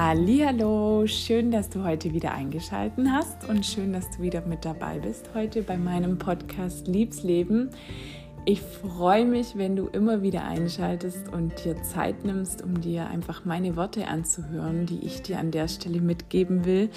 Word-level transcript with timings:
Hallo, 0.00 1.08
schön, 1.08 1.50
dass 1.50 1.70
du 1.70 1.82
heute 1.82 2.12
wieder 2.12 2.32
eingeschaltet 2.32 3.08
hast 3.10 3.48
und 3.48 3.66
schön, 3.66 3.92
dass 3.92 4.08
du 4.12 4.22
wieder 4.22 4.42
mit 4.42 4.64
dabei 4.64 5.00
bist 5.00 5.30
heute 5.34 5.60
bei 5.60 5.76
meinem 5.76 6.18
Podcast 6.18 6.86
Liebsleben. 6.86 7.70
Ich 8.50 8.62
freue 8.62 9.26
mich, 9.26 9.58
wenn 9.58 9.76
du 9.76 9.88
immer 9.88 10.22
wieder 10.22 10.44
einschaltest 10.44 11.30
und 11.30 11.66
dir 11.66 11.82
Zeit 11.82 12.24
nimmst, 12.24 12.62
um 12.62 12.80
dir 12.80 13.06
einfach 13.06 13.44
meine 13.44 13.76
Worte 13.76 14.08
anzuhören, 14.08 14.86
die 14.86 15.04
ich 15.04 15.20
dir 15.20 15.38
an 15.38 15.50
der 15.50 15.68
Stelle 15.68 16.00
mitgeben 16.00 16.64
will. 16.64 16.88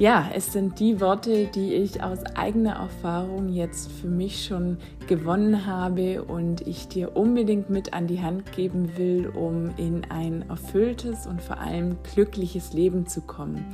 Ja, 0.00 0.28
es 0.34 0.52
sind 0.52 0.80
die 0.80 1.00
Worte, 1.00 1.46
die 1.46 1.74
ich 1.74 2.02
aus 2.02 2.24
eigener 2.34 2.72
Erfahrung 2.72 3.50
jetzt 3.50 3.88
für 3.88 4.08
mich 4.08 4.44
schon 4.44 4.78
gewonnen 5.06 5.64
habe 5.64 6.24
und 6.24 6.66
ich 6.66 6.88
dir 6.88 7.16
unbedingt 7.16 7.70
mit 7.70 7.92
an 7.92 8.08
die 8.08 8.20
Hand 8.20 8.50
geben 8.50 8.98
will, 8.98 9.28
um 9.28 9.70
in 9.76 10.10
ein 10.10 10.44
erfülltes 10.48 11.24
und 11.24 11.40
vor 11.40 11.60
allem 11.60 11.98
glückliches 12.02 12.72
Leben 12.72 13.06
zu 13.06 13.20
kommen. 13.20 13.64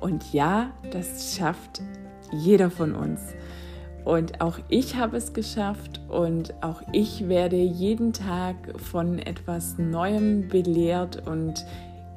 Und 0.00 0.32
ja, 0.32 0.72
das 0.90 1.36
schafft 1.36 1.80
jeder 2.32 2.72
von 2.72 2.96
uns. 2.96 3.20
Und 4.04 4.40
auch 4.40 4.58
ich 4.68 4.96
habe 4.96 5.16
es 5.16 5.32
geschafft. 5.32 6.00
Und 6.08 6.54
auch 6.62 6.82
ich 6.92 7.28
werde 7.28 7.56
jeden 7.56 8.12
Tag 8.12 8.56
von 8.80 9.18
etwas 9.18 9.78
Neuem 9.78 10.48
belehrt. 10.48 11.26
Und 11.26 11.64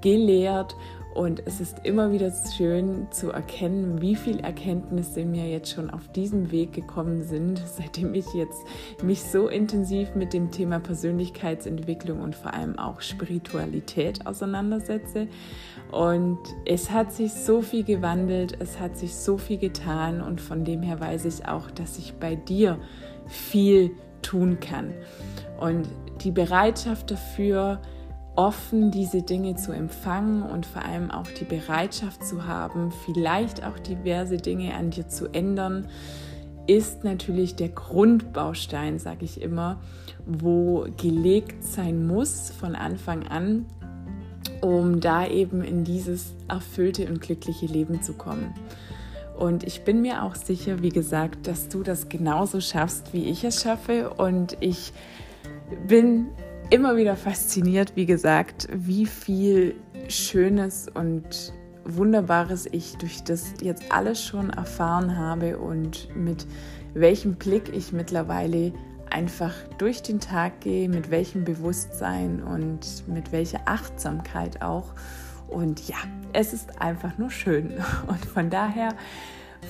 gelehrt 0.03 0.75
und 1.13 1.43
es 1.45 1.61
ist 1.61 1.77
immer 1.83 2.11
wieder 2.11 2.31
schön 2.57 3.07
zu 3.11 3.29
erkennen, 3.29 4.01
wie 4.01 4.15
viel 4.15 4.39
Erkenntnisse 4.39 5.25
mir 5.25 5.47
jetzt 5.47 5.71
schon 5.71 5.91
auf 5.91 6.11
diesem 6.11 6.51
Weg 6.51 6.73
gekommen 6.73 7.23
sind, 7.23 7.61
seitdem 7.77 8.15
ich 8.15 8.25
jetzt 8.33 8.63
mich 9.03 9.21
so 9.21 9.47
intensiv 9.47 10.15
mit 10.15 10.33
dem 10.33 10.49
Thema 10.49 10.79
Persönlichkeitsentwicklung 10.79 12.19
und 12.19 12.35
vor 12.35 12.53
allem 12.53 12.79
auch 12.79 13.01
Spiritualität 13.01 14.25
auseinandersetze. 14.25 15.27
Und 15.91 16.39
es 16.65 16.89
hat 16.89 17.13
sich 17.13 17.31
so 17.31 17.61
viel 17.61 17.83
gewandelt, 17.83 18.57
es 18.59 18.79
hat 18.79 18.97
sich 18.97 19.15
so 19.15 19.37
viel 19.37 19.59
getan 19.59 20.19
und 20.19 20.41
von 20.41 20.65
dem 20.65 20.81
her 20.81 20.99
weiß 20.99 21.25
ich 21.25 21.47
auch, 21.47 21.69
dass 21.69 21.99
ich 21.99 22.13
bei 22.15 22.35
dir 22.35 22.79
viel 23.27 23.91
tun 24.23 24.59
kann. 24.59 24.93
Und 25.59 25.87
die 26.23 26.31
Bereitschaft 26.31 27.11
dafür, 27.11 27.81
offen 28.35 28.91
diese 28.91 29.21
Dinge 29.21 29.55
zu 29.55 29.71
empfangen 29.71 30.43
und 30.43 30.65
vor 30.65 30.83
allem 30.83 31.11
auch 31.11 31.27
die 31.27 31.45
Bereitschaft 31.45 32.25
zu 32.25 32.47
haben, 32.47 32.91
vielleicht 33.05 33.63
auch 33.63 33.77
diverse 33.77 34.37
Dinge 34.37 34.73
an 34.73 34.89
dir 34.89 35.07
zu 35.07 35.27
ändern, 35.27 35.87
ist 36.65 37.03
natürlich 37.03 37.55
der 37.55 37.69
Grundbaustein, 37.69 38.97
sage 38.97 39.25
ich 39.25 39.41
immer, 39.41 39.81
wo 40.25 40.85
gelegt 40.97 41.63
sein 41.63 42.07
muss 42.07 42.51
von 42.51 42.75
Anfang 42.75 43.27
an, 43.27 43.65
um 44.61 44.99
da 44.99 45.27
eben 45.27 45.61
in 45.63 45.83
dieses 45.83 46.33
erfüllte 46.47 47.07
und 47.07 47.21
glückliche 47.21 47.65
Leben 47.65 48.01
zu 48.01 48.13
kommen. 48.13 48.53
Und 49.37 49.63
ich 49.63 49.83
bin 49.83 50.01
mir 50.01 50.23
auch 50.23 50.35
sicher, 50.35 50.81
wie 50.81 50.89
gesagt, 50.89 51.47
dass 51.47 51.67
du 51.67 51.83
das 51.83 52.07
genauso 52.07 52.61
schaffst, 52.61 53.13
wie 53.13 53.25
ich 53.25 53.43
es 53.43 53.61
schaffe. 53.61 54.11
Und 54.11 54.55
ich 54.59 54.93
bin 55.87 56.27
immer 56.69 56.95
wieder 56.95 57.15
fasziniert, 57.15 57.95
wie 57.95 58.05
gesagt, 58.05 58.67
wie 58.73 59.05
viel 59.05 59.75
Schönes 60.07 60.87
und 60.93 61.53
Wunderbares 61.85 62.67
ich 62.71 62.95
durch 62.97 63.23
das 63.23 63.53
jetzt 63.61 63.91
alles 63.91 64.23
schon 64.23 64.49
erfahren 64.49 65.17
habe 65.17 65.57
und 65.57 66.15
mit 66.15 66.47
welchem 66.93 67.35
Blick 67.35 67.73
ich 67.73 67.91
mittlerweile 67.91 68.71
einfach 69.09 69.53
durch 69.77 70.01
den 70.01 70.19
Tag 70.19 70.61
gehe, 70.61 70.89
mit 70.89 71.11
welchem 71.11 71.43
Bewusstsein 71.43 72.41
und 72.41 73.07
mit 73.07 73.31
welcher 73.31 73.61
Achtsamkeit 73.65 74.61
auch. 74.61 74.93
Und 75.47 75.87
ja, 75.87 75.97
es 76.31 76.53
ist 76.53 76.81
einfach 76.81 77.17
nur 77.17 77.29
schön. 77.29 77.73
Und 78.07 78.25
von 78.25 78.49
daher 78.49 78.95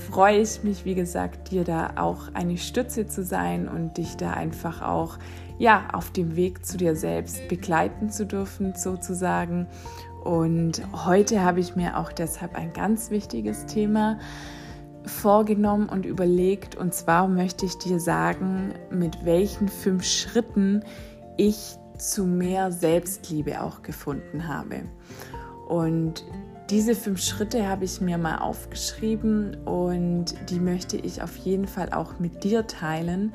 freue 0.10 0.40
ich 0.40 0.64
mich, 0.64 0.86
wie 0.86 0.96
gesagt, 0.96 1.52
dir 1.52 1.64
da 1.64 1.94
auch 1.98 2.34
eine 2.34 2.58
Stütze 2.58 3.06
zu 3.06 3.24
sein 3.24 3.68
und 3.68 3.98
dich 3.98 4.16
da 4.16 4.32
einfach 4.32 4.82
auch 4.82 5.18
ja, 5.64 5.88
auf 5.94 6.12
dem 6.12 6.36
Weg 6.36 6.66
zu 6.66 6.76
dir 6.76 6.94
selbst 6.94 7.48
begleiten 7.48 8.10
zu 8.10 8.26
dürfen, 8.26 8.76
sozusagen. 8.76 9.68
Und 10.26 10.82
heute 11.06 11.42
habe 11.42 11.62
ich 11.62 11.78
mir 11.78 11.98
auch 11.98 12.12
deshalb 12.12 12.56
ein 12.56 12.74
ganz 12.74 13.12
wichtiges 13.12 13.66
Thema 13.66 14.20
vorgenommen 15.06 15.88
und 15.88 16.06
überlegt. 16.06 16.76
Und 16.76 16.94
zwar 16.94 17.30
möchte 17.30 17.66
ich 17.66 17.78
dir 17.78 18.02
sagen, 18.02 18.74
mit 18.92 19.24
welchen 19.24 19.70
fünf 19.70 20.04
Schritten 20.04 20.84
ich 21.38 21.78
zu 21.98 22.26
mehr 22.26 22.70
Selbstliebe 22.74 23.62
auch 23.62 23.84
gefunden 23.84 24.50
habe. 24.50 24.82
Und 25.70 26.26
diese 26.70 26.96
fünf 26.96 27.22
Schritte 27.22 27.68
habe 27.68 27.84
ich 27.84 28.00
mir 28.00 28.18
mal 28.18 28.38
aufgeschrieben 28.38 29.58
und 29.66 30.34
die 30.50 30.60
möchte 30.60 30.96
ich 30.98 31.22
auf 31.22 31.36
jeden 31.38 31.68
Fall 31.68 31.92
auch 31.92 32.20
mit 32.20 32.44
dir 32.44 32.68
teilen, 32.68 33.34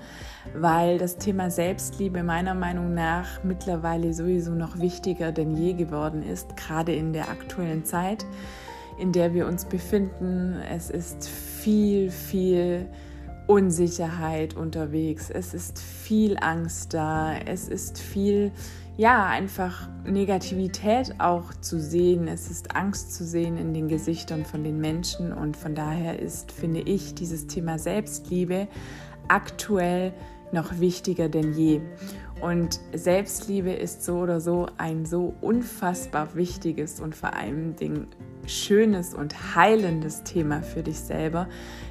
weil 0.55 0.99
das 0.99 1.19
Thema 1.19 1.51
Selbstliebe 1.51 2.23
meiner 2.23 2.55
Meinung 2.55 2.95
nach 2.95 3.45
mittlerweile 3.45 4.15
sowieso 4.15 4.53
noch 4.53 4.79
wichtiger 4.79 5.31
denn 5.31 5.57
je 5.57 5.75
geworden 5.75 6.23
ist, 6.23 6.57
gerade 6.57 6.95
in 6.95 7.13
der 7.13 7.29
aktuellen 7.29 7.85
Zeit, 7.85 8.25
in 8.99 9.13
der 9.13 9.35
wir 9.35 9.47
uns 9.47 9.67
befinden. 9.67 10.57
Es 10.71 10.89
ist 10.89 11.29
viel, 11.29 12.11
viel 12.11 12.87
Unsicherheit 13.49 14.55
unterwegs, 14.55 15.31
es 15.31 15.55
ist 15.55 15.81
viel 15.81 16.37
Angst 16.39 16.95
da, 16.95 17.37
es 17.37 17.67
ist 17.69 17.99
viel 17.99 18.53
ja, 18.99 19.27
einfach 19.27 19.89
Negativität 20.05 21.15
auch 21.21 21.55
zu 21.61 21.81
sehen. 21.81 22.27
Es 22.27 22.51
ist 22.51 22.75
Angst 22.75 23.15
zu 23.15 23.25
sehen 23.25 23.57
in 23.57 23.73
den 23.73 23.87
Gesichtern 23.87 24.45
von 24.45 24.65
den 24.65 24.81
Menschen 24.81 25.33
und 25.33 25.57
von 25.57 25.77
daher 25.77 26.19
ist, 26.19 26.51
finde 26.51 26.81
ich, 26.81 27.15
dieses 27.15 27.47
Thema 27.47 27.79
Selbstliebe 27.79 28.67
aktuell 29.29 30.13
noch 30.51 30.81
wichtiger 30.81 31.29
denn 31.29 31.53
je. 31.53 31.81
Und 32.41 32.81
Selbstliebe 32.93 33.71
ist 33.71 34.05
so 34.05 34.19
oder 34.19 34.41
so 34.41 34.67
ein 34.79 35.07
so 35.07 35.35
unfassbar 35.41 36.35
wichtiges 36.35 37.01
und 37.01 37.15
vor 37.15 37.35
allem 37.35 37.77
Ding 37.77 38.09
schönes 38.47 39.15
und 39.15 39.55
heilendes 39.55 40.25
Thema 40.25 40.63
für 40.63 40.83
dich 40.83 40.99
selber, 40.99 41.49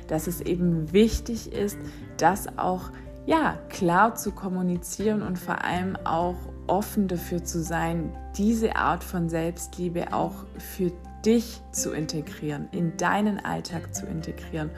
dass 0.08 0.28
es 0.28 0.42
eben 0.42 0.92
wichtig 0.94 1.52
ist, 1.52 1.78
das 2.18 2.58
auch 2.58 2.92
ja 3.26 3.58
klar 3.70 4.16
zu 4.16 4.32
kommunizieren 4.32 5.22
und 5.22 5.38
vor 5.38 5.64
allem 5.64 5.98
auch 6.04 6.36
offen 6.68 7.08
dafür 7.08 7.44
zu 7.44 7.62
sein, 7.62 8.16
diese 8.38 8.76
Art 8.76 9.04
von 9.04 9.30
Selbstliebe 9.30 10.14
auch 10.14 10.46
für 10.58 10.92
dich 11.26 11.62
zu 11.72 11.92
integrieren, 11.92 12.68
in 12.72 12.96
deinen 12.98 13.44
Alltag 13.44 13.94
zu 13.94 14.06
integrieren. 14.06 14.72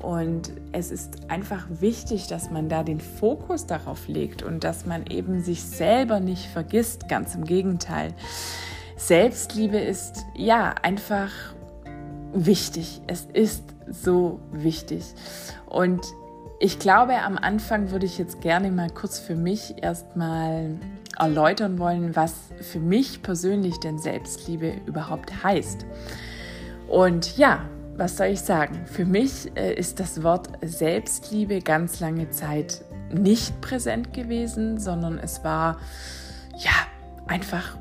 Und 0.00 0.52
es 0.72 0.90
ist 0.90 1.28
einfach 1.28 1.66
wichtig, 1.68 2.28
dass 2.28 2.50
man 2.50 2.68
da 2.68 2.84
den 2.84 3.00
Fokus 3.00 3.66
darauf 3.66 4.06
legt 4.06 4.42
und 4.42 4.62
dass 4.62 4.86
man 4.86 5.06
eben 5.06 5.42
sich 5.42 5.64
selber 5.64 6.20
nicht 6.20 6.46
vergisst, 6.46 7.08
ganz 7.08 7.34
im 7.34 7.44
Gegenteil. 7.44 8.14
Selbstliebe 8.96 9.78
ist 9.78 10.24
ja 10.36 10.74
einfach 10.82 11.30
wichtig. 12.32 13.00
Es 13.06 13.26
ist 13.32 13.64
so 13.90 14.40
wichtig. 14.52 15.04
Und 15.66 16.00
ich 16.60 16.78
glaube, 16.78 17.14
am 17.22 17.38
Anfang 17.38 17.90
würde 17.90 18.06
ich 18.06 18.18
jetzt 18.18 18.40
gerne 18.40 18.70
mal 18.70 18.90
kurz 18.90 19.18
für 19.18 19.36
mich 19.36 19.82
erstmal 19.82 20.76
erläutern 21.18 21.78
wollen, 21.78 22.16
was 22.16 22.34
für 22.60 22.80
mich 22.80 23.22
persönlich 23.22 23.78
denn 23.78 23.98
Selbstliebe 23.98 24.72
überhaupt 24.86 25.42
heißt. 25.42 25.86
Und 26.88 27.36
ja, 27.36 27.60
was 27.96 28.16
soll 28.16 28.28
ich 28.28 28.40
sagen? 28.40 28.86
Für 28.86 29.04
mich 29.04 29.50
äh, 29.56 29.74
ist 29.74 30.00
das 30.00 30.22
Wort 30.22 30.48
Selbstliebe 30.62 31.60
ganz 31.60 32.00
lange 32.00 32.30
Zeit 32.30 32.82
nicht 33.12 33.60
präsent 33.60 34.12
gewesen, 34.12 34.78
sondern 34.78 35.18
es 35.18 35.42
war 35.44 35.78
ja 36.56 36.70
einfach 37.26 37.76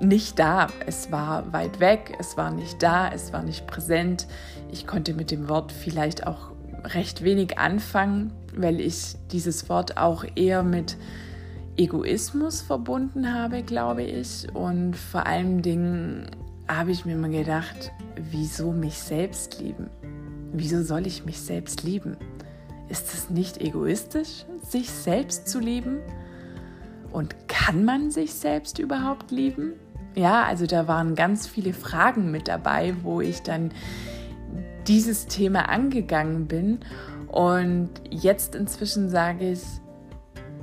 nicht 0.00 0.38
da. 0.38 0.68
Es 0.86 1.12
war 1.12 1.52
weit 1.52 1.80
weg, 1.80 2.16
es 2.18 2.36
war 2.36 2.50
nicht 2.50 2.82
da, 2.82 3.10
es 3.12 3.32
war 3.32 3.42
nicht 3.42 3.66
präsent. 3.66 4.26
Ich 4.70 4.86
konnte 4.86 5.14
mit 5.14 5.30
dem 5.30 5.48
Wort 5.48 5.72
vielleicht 5.72 6.26
auch 6.26 6.50
recht 6.84 7.22
wenig 7.22 7.58
anfangen, 7.58 8.32
weil 8.54 8.80
ich 8.80 9.16
dieses 9.30 9.68
Wort 9.68 9.96
auch 9.96 10.24
eher 10.34 10.62
mit 10.62 10.96
Egoismus 11.76 12.60
verbunden 12.62 13.32
habe, 13.32 13.62
glaube 13.62 14.02
ich. 14.02 14.46
Und 14.54 14.96
vor 14.96 15.26
allen 15.26 15.62
Dingen 15.62 16.26
habe 16.68 16.90
ich 16.90 17.04
mir 17.04 17.16
mal 17.16 17.30
gedacht, 17.30 17.90
wieso 18.30 18.72
mich 18.72 18.98
selbst 18.98 19.60
lieben? 19.60 19.88
Wieso 20.52 20.82
soll 20.82 21.06
ich 21.06 21.24
mich 21.24 21.40
selbst 21.40 21.82
lieben? 21.82 22.16
Ist 22.88 23.14
es 23.14 23.30
nicht 23.30 23.60
egoistisch, 23.60 24.44
sich 24.62 24.90
selbst 24.90 25.48
zu 25.48 25.60
lieben? 25.60 25.98
Und 27.12 27.36
kann 27.48 27.84
man 27.84 28.10
sich 28.10 28.34
selbst 28.34 28.78
überhaupt 28.78 29.30
lieben? 29.30 29.74
Ja, 30.14 30.44
also 30.44 30.66
da 30.66 30.88
waren 30.88 31.14
ganz 31.14 31.46
viele 31.46 31.72
Fragen 31.72 32.30
mit 32.30 32.48
dabei, 32.48 32.94
wo 33.02 33.20
ich 33.20 33.42
dann 33.42 33.70
dieses 34.86 35.26
Thema 35.26 35.68
angegangen 35.68 36.46
bin. 36.46 36.80
Und 37.28 37.90
jetzt 38.10 38.54
inzwischen 38.54 39.08
sage 39.08 39.52
ich, 39.52 39.62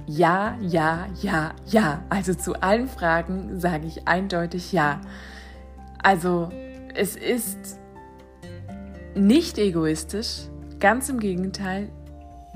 ja, 0.06 0.58
ja, 0.62 1.08
ja, 1.22 1.54
ja. 1.66 2.04
Also 2.10 2.34
zu 2.34 2.56
allen 2.62 2.88
Fragen 2.88 3.60
sage 3.60 3.88
ich 3.88 4.08
eindeutig 4.08 4.72
ja. 4.72 5.02
Also 6.02 6.50
es 6.96 7.16
ist 7.16 7.80
nicht 9.16 9.58
egoistisch, 9.58 10.44
ganz 10.80 11.10
im 11.10 11.20
Gegenteil. 11.20 11.90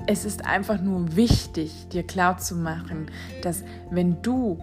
Es 0.06 0.24
ist 0.24 0.44
einfach 0.46 0.80
nur 0.80 1.16
wichtig, 1.16 1.88
dir 1.88 2.02
klar 2.02 2.38
zu 2.38 2.56
machen, 2.56 3.10
dass 3.42 3.62
wenn 3.90 4.20
du 4.22 4.58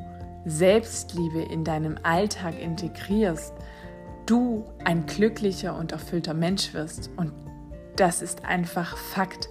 Selbstliebe 0.49 1.41
in 1.41 1.63
deinem 1.63 1.97
Alltag 2.03 2.59
integrierst, 2.59 3.53
du 4.25 4.65
ein 4.83 5.05
glücklicher 5.05 5.77
und 5.77 5.91
erfüllter 5.91 6.33
Mensch 6.33 6.73
wirst. 6.73 7.09
Und 7.17 7.31
das 7.95 8.21
ist 8.21 8.45
einfach 8.45 8.97
Fakt. 8.97 9.49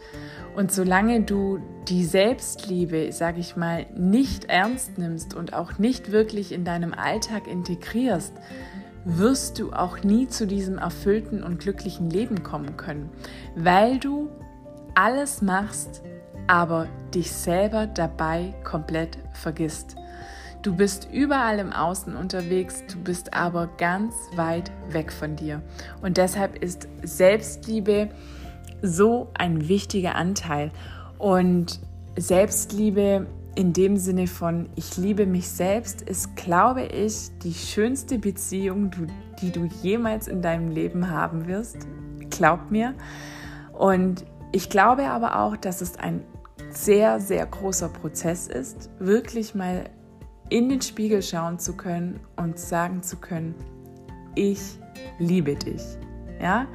Und 0.56 0.73
solange 0.73 1.23
du 1.23 1.61
die 1.89 2.05
Selbstliebe, 2.05 3.12
sage 3.12 3.41
ich 3.41 3.56
mal, 3.56 3.87
nicht 3.97 4.47
ernst 4.47 4.99
nimmst 4.99 5.35
und 5.35 5.53
auch 5.53 5.79
nicht 5.79 6.12
wirklich 6.12 6.53
in 6.53 6.65
deinem 6.65 6.95
Alltag 6.95 7.47
integrierst, 7.47 8.33
wirst 9.05 9.59
du 9.59 9.73
auch 9.73 10.03
nie 10.03 10.29
zu 10.29 10.47
diesem 10.47 10.79
erfüllten 10.79 11.43
und 11.43 11.61
glücklichen 11.61 12.11
Leben 12.11 12.43
kommen 12.43 12.77
können, 12.77 13.11
weil 13.55 13.99
du 13.99 14.29
alles 14.94 15.43
machst, 15.43 16.03
aber 16.47 16.89
dich 17.15 17.31
selber 17.31 17.87
dabei 17.87 18.55
komplett 18.65 19.19
vergisst. 19.33 19.97
Du 20.62 20.75
bist 20.75 21.08
überall 21.12 21.60
im 21.60 21.72
Außen 21.72 22.16
unterwegs, 22.16 22.82
du 22.93 22.99
bist 22.99 23.32
aber 23.32 23.69
ganz 23.78 24.14
weit 24.34 24.72
weg 24.90 25.12
von 25.12 25.37
dir. 25.37 25.62
Und 26.02 26.16
deshalb 26.16 26.62
ist 26.62 26.88
Selbstliebe 27.02 28.08
so 28.82 29.28
ein 29.34 29.69
wichtiger 29.69 30.16
Anteil. 30.16 30.72
Und 31.19 31.81
Selbstliebe 32.16 33.26
in 33.55 33.72
dem 33.72 33.96
Sinne 33.96 34.26
von 34.26 34.69
ich 34.76 34.96
liebe 34.96 35.26
mich 35.26 35.49
selbst 35.49 36.02
ist, 36.02 36.37
glaube 36.37 36.84
ich, 36.84 37.31
die 37.43 37.55
schönste 37.55 38.19
Beziehung, 38.19 38.90
die 39.40 39.50
du 39.50 39.64
jemals 39.82 40.28
in 40.28 40.43
deinem 40.43 40.70
Leben 40.70 41.10
haben 41.10 41.46
wirst. 41.46 41.78
Glaub 42.31 42.70
mir. 42.70 42.94
Und 43.72 44.25
ich 44.52 44.70
glaube 44.70 45.08
aber 45.08 45.40
auch, 45.40 45.56
dass 45.56 45.81
es 45.81 45.99
ein 45.99 46.22
sehr, 46.70 47.20
sehr 47.20 47.46
großer 47.46 47.88
Prozess 47.88 48.46
ist, 48.46 48.90
wirklich 48.99 49.55
mal 49.55 49.84
in 50.50 50.69
den 50.69 50.81
Spiegel 50.81 51.23
schauen 51.23 51.59
zu 51.59 51.75
können 51.75 52.21
und 52.37 52.59
sagen 52.59 53.03
zu 53.03 53.17
können, 53.17 53.55
ich 54.35 54.79
liebe 55.19 55.55
dich. 55.55 55.83
Ja, 56.41 56.67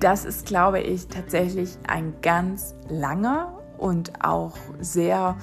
das 0.00 0.24
ist, 0.24 0.46
glaube 0.46 0.80
ich, 0.80 1.08
tatsächlich 1.08 1.76
ein 1.88 2.14
ganz 2.22 2.74
langer 2.88 3.58
und 3.78 4.24
auch 4.24 4.56
sehr 4.78 5.36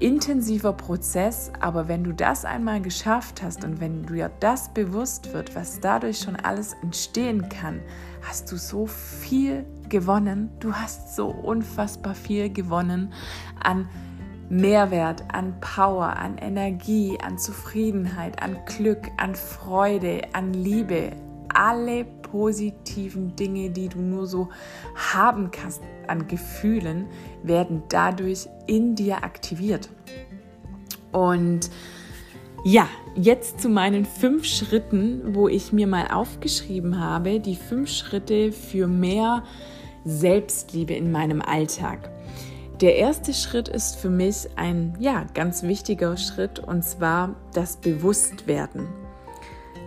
intensiver 0.00 0.72
Prozess, 0.72 1.50
aber 1.58 1.88
wenn 1.88 2.04
du 2.04 2.12
das 2.12 2.44
einmal 2.44 2.80
geschafft 2.80 3.42
hast 3.42 3.64
und 3.64 3.80
wenn 3.80 4.06
dir 4.06 4.30
das 4.40 4.72
bewusst 4.72 5.32
wird, 5.32 5.56
was 5.56 5.80
dadurch 5.80 6.20
schon 6.20 6.36
alles 6.36 6.76
entstehen 6.82 7.48
kann, 7.48 7.80
hast 8.22 8.52
du 8.52 8.56
so 8.56 8.86
viel 8.86 9.64
gewonnen. 9.88 10.50
Du 10.60 10.72
hast 10.72 11.16
so 11.16 11.26
unfassbar 11.26 12.14
viel 12.14 12.50
gewonnen 12.50 13.12
an 13.60 13.88
Mehrwert, 14.48 15.24
an 15.32 15.54
Power, 15.60 16.16
an 16.16 16.38
Energie, 16.38 17.18
an 17.20 17.38
Zufriedenheit, 17.38 18.42
an 18.42 18.56
Glück, 18.66 19.08
an 19.16 19.34
Freude, 19.34 20.22
an 20.32 20.54
Liebe. 20.54 21.12
Alle 21.52 22.04
positiven 22.04 23.36
Dinge, 23.36 23.70
die 23.70 23.88
du 23.88 24.00
nur 24.00 24.26
so 24.26 24.48
haben 24.94 25.50
kannst 25.50 25.82
an 26.06 26.28
Gefühlen, 26.28 27.06
werden 27.42 27.82
dadurch 27.88 28.48
in 28.66 28.94
dir 28.94 29.24
aktiviert. 29.24 29.90
Und 31.12 31.70
ja, 32.64 32.88
jetzt 33.14 33.60
zu 33.60 33.68
meinen 33.68 34.04
fünf 34.04 34.44
Schritten, 34.44 35.34
wo 35.34 35.48
ich 35.48 35.72
mir 35.72 35.86
mal 35.86 36.08
aufgeschrieben 36.08 36.98
habe, 36.98 37.40
die 37.40 37.56
fünf 37.56 37.88
Schritte 37.88 38.52
für 38.52 38.88
mehr 38.88 39.44
Selbstliebe 40.04 40.94
in 40.94 41.12
meinem 41.12 41.40
Alltag. 41.40 42.10
Der 42.80 42.94
erste 42.94 43.34
Schritt 43.34 43.68
ist 43.68 43.96
für 43.96 44.08
mich 44.08 44.50
ein 44.54 44.94
ja, 45.00 45.26
ganz 45.34 45.64
wichtiger 45.64 46.16
Schritt 46.16 46.60
und 46.60 46.84
zwar 46.84 47.34
das 47.52 47.78
Bewusstwerden. 47.78 48.86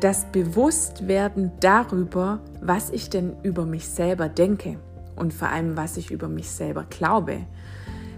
Das 0.02 0.26
Bewusstwerden 0.26 1.54
darüber, 1.62 2.42
was 2.60 2.90
ich 2.90 3.10
denn 3.10 3.38
über 3.44 3.66
mich 3.66 3.88
selber 3.88 4.28
denke 4.28 4.78
und 5.16 5.34
vor 5.34 5.48
allem, 5.48 5.78
was 5.78 5.96
ich 5.96 6.12
über 6.12 6.28
mich 6.28 6.50
selber 6.50 6.86
glaube. 6.90 7.48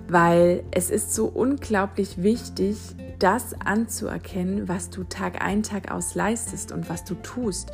Weil 0.07 0.63
es 0.71 0.89
ist 0.89 1.13
so 1.13 1.27
unglaublich 1.27 2.23
wichtig, 2.23 2.77
das 3.19 3.53
anzuerkennen, 3.63 4.67
was 4.67 4.89
du 4.89 5.03
Tag 5.03 5.45
ein, 5.45 5.61
Tag 5.61 5.91
aus 5.91 6.15
leistest 6.15 6.71
und 6.71 6.89
was 6.89 7.03
du 7.03 7.13
tust. 7.13 7.71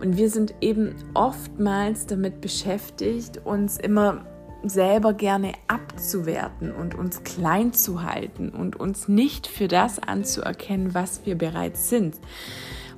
Und 0.00 0.16
wir 0.16 0.30
sind 0.30 0.54
eben 0.60 0.94
oftmals 1.12 2.06
damit 2.06 2.40
beschäftigt, 2.40 3.44
uns 3.44 3.78
immer 3.78 4.24
selber 4.68 5.14
gerne 5.14 5.52
abzuwerten 5.68 6.72
und 6.72 6.94
uns 6.94 7.22
klein 7.22 7.72
zu 7.72 8.02
halten 8.02 8.50
und 8.50 8.76
uns 8.76 9.08
nicht 9.08 9.46
für 9.46 9.68
das 9.68 9.98
anzuerkennen, 9.98 10.94
was 10.94 11.26
wir 11.26 11.36
bereits 11.36 11.88
sind. 11.88 12.16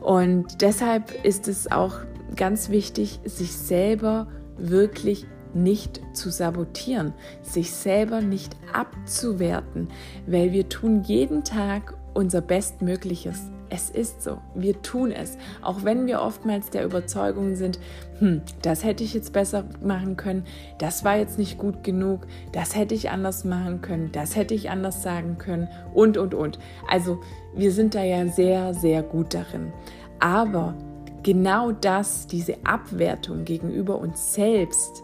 Und 0.01 0.63
deshalb 0.63 1.25
ist 1.25 1.49
es 1.49 1.71
auch 1.71 1.97
ganz 2.37 2.71
wichtig, 2.71 3.21
sich 3.25 3.57
selber 3.57 4.29
wirklich 4.57 5.27
nicht 5.55 6.01
zu 6.13 6.31
sabotieren, 6.31 7.15
sich 7.43 7.73
selber 7.73 8.21
nicht 8.21 8.57
abzuwerten, 8.73 9.89
weil 10.27 10.53
wir 10.53 10.69
tun 10.69 11.03
jeden 11.03 11.45
Tag 11.45 11.95
unser 12.15 12.41
Bestmögliches. 12.41 13.51
Es 13.71 13.91
ist 13.91 14.23
so, 14.23 14.39
wir 14.55 14.81
tun 14.83 15.13
es, 15.13 15.37
auch 15.63 15.85
wenn 15.85 16.07
wir 16.07 16.23
oftmals 16.23 16.71
der 16.71 16.85
Überzeugung 16.85 17.55
sind, 17.55 17.79
hm, 18.19 18.43
das 18.63 18.83
hätte 18.83 19.05
ich 19.05 19.15
jetzt 19.15 19.33
besser 19.33 19.65
machen 19.83 20.17
können, 20.17 20.45
das 20.79 21.05
war 21.05 21.17
jetzt 21.17 21.39
nicht 21.39 21.59
gut 21.59 21.85
genug, 21.85 22.27
das 22.53 22.75
hätte 22.75 22.95
ich 22.95 23.11
anders 23.11 23.45
machen 23.45 23.83
können, 23.83 24.11
das 24.13 24.37
hätte 24.37 24.55
ich 24.55 24.71
anders 24.71 25.03
sagen 25.03 25.39
können 25.39 25.69
und, 25.93 26.17
und, 26.17 26.35
und. 26.35 26.59
Also 26.89 27.21
wir 27.55 27.73
sind 27.73 27.95
da 27.95 28.03
ja 28.03 28.27
sehr, 28.27 28.75
sehr 28.75 29.03
gut 29.03 29.35
darin. 29.35 29.73
Aber 30.21 30.75
genau 31.23 31.73
das, 31.73 32.27
diese 32.27 32.57
Abwertung 32.65 33.45
gegenüber 33.45 33.99
uns 33.99 34.35
selbst, 34.35 35.03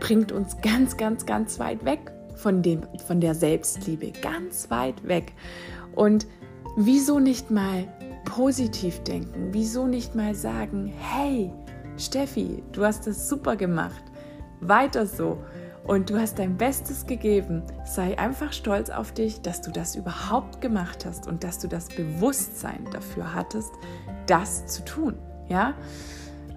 bringt 0.00 0.32
uns 0.32 0.60
ganz, 0.60 0.96
ganz, 0.96 1.26
ganz 1.26 1.58
weit 1.60 1.84
weg 1.84 2.12
von, 2.34 2.62
dem, 2.62 2.82
von 3.06 3.20
der 3.20 3.34
Selbstliebe, 3.34 4.12
ganz 4.20 4.70
weit 4.70 5.06
weg. 5.06 5.32
Und 5.94 6.26
wieso 6.76 7.18
nicht 7.18 7.50
mal 7.50 7.86
positiv 8.24 9.02
denken? 9.04 9.48
Wieso 9.52 9.86
nicht 9.86 10.14
mal 10.14 10.34
sagen, 10.34 10.92
hey, 10.98 11.52
Steffi, 11.96 12.62
du 12.72 12.84
hast 12.84 13.06
das 13.06 13.28
super 13.28 13.56
gemacht, 13.56 14.02
weiter 14.60 15.06
so 15.06 15.38
und 15.84 16.10
du 16.10 16.18
hast 16.18 16.38
dein 16.38 16.56
Bestes 16.56 17.06
gegeben. 17.06 17.62
Sei 17.84 18.18
einfach 18.18 18.52
stolz 18.52 18.90
auf 18.90 19.12
dich, 19.12 19.42
dass 19.42 19.60
du 19.60 19.70
das 19.70 19.96
überhaupt 19.96 20.60
gemacht 20.60 21.04
hast 21.04 21.26
und 21.26 21.44
dass 21.44 21.58
du 21.58 21.68
das 21.68 21.88
Bewusstsein 21.88 22.86
dafür 22.92 23.34
hattest, 23.34 23.72
das 24.26 24.66
zu 24.66 24.84
tun. 24.84 25.18
Ja, 25.48 25.74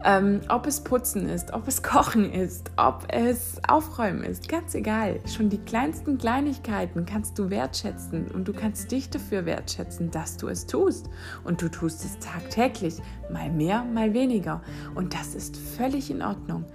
ähm, 0.05 0.41
ob 0.49 0.67
es 0.67 0.81
Putzen 0.81 1.27
ist, 1.27 1.51
ob 1.53 1.67
es 1.67 1.81
Kochen 1.83 2.31
ist, 2.31 2.71
ob 2.77 3.07
es 3.09 3.59
Aufräumen 3.67 4.23
ist, 4.23 4.47
ganz 4.47 4.75
egal. 4.75 5.19
Schon 5.25 5.49
die 5.49 5.57
kleinsten 5.57 6.17
Kleinigkeiten 6.17 7.05
kannst 7.05 7.39
du 7.39 7.49
wertschätzen 7.49 8.27
und 8.31 8.47
du 8.47 8.53
kannst 8.53 8.91
dich 8.91 9.09
dafür 9.09 9.45
wertschätzen, 9.45 10.11
dass 10.11 10.37
du 10.37 10.47
es 10.47 10.67
tust. 10.67 11.09
Und 11.43 11.61
du 11.61 11.69
tust 11.69 12.05
es 12.05 12.19
tagtäglich, 12.19 12.95
mal 13.31 13.51
mehr, 13.51 13.83
mal 13.83 14.13
weniger. 14.13 14.61
Und 14.93 15.13
das 15.13 15.33
ist 15.33 15.57
völlig 15.57 16.11
in 16.11 16.21
Ordnung. 16.21 16.65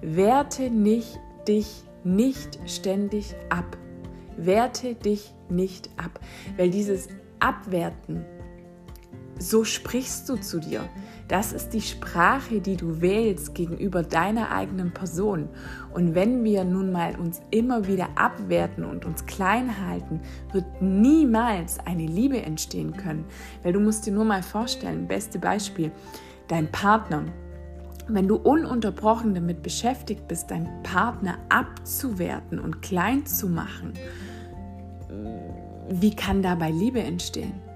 Werte 0.00 0.70
nicht 0.70 1.20
dich 1.46 1.84
nicht 2.04 2.58
ständig 2.66 3.34
ab. 3.50 3.76
Werte 4.36 4.94
dich 4.94 5.34
nicht 5.48 5.90
ab, 5.96 6.20
weil 6.56 6.70
dieses 6.70 7.08
Abwerten, 7.40 8.24
so 9.38 9.64
sprichst 9.64 10.28
du 10.28 10.36
zu 10.36 10.60
dir. 10.60 10.88
Das 11.28 11.52
ist 11.52 11.74
die 11.74 11.82
Sprache, 11.82 12.62
die 12.62 12.76
du 12.76 13.02
wählst 13.02 13.54
gegenüber 13.54 14.02
deiner 14.02 14.50
eigenen 14.50 14.92
Person. 14.92 15.50
Und 15.92 16.14
wenn 16.14 16.42
wir 16.42 16.64
nun 16.64 16.90
mal 16.90 17.16
uns 17.16 17.42
immer 17.50 17.86
wieder 17.86 18.08
abwerten 18.14 18.82
und 18.82 19.04
uns 19.04 19.26
klein 19.26 19.86
halten, 19.86 20.20
wird 20.52 20.64
niemals 20.80 21.78
eine 21.80 22.06
Liebe 22.06 22.40
entstehen 22.40 22.96
können. 22.96 23.26
Weil 23.62 23.74
du 23.74 23.80
musst 23.80 24.06
dir 24.06 24.12
nur 24.12 24.24
mal 24.24 24.42
vorstellen, 24.42 25.06
beste 25.06 25.38
Beispiel, 25.38 25.92
dein 26.48 26.72
Partner. 26.72 27.26
Wenn 28.08 28.26
du 28.26 28.36
ununterbrochen 28.36 29.34
damit 29.34 29.62
beschäftigt 29.62 30.26
bist, 30.28 30.50
deinen 30.50 30.82
Partner 30.82 31.36
abzuwerten 31.50 32.58
und 32.58 32.80
klein 32.80 33.26
zu 33.26 33.48
machen, 33.48 33.92
wie 35.90 36.16
kann 36.16 36.42
dabei 36.42 36.70
Liebe 36.70 37.00
entstehen? 37.00 37.67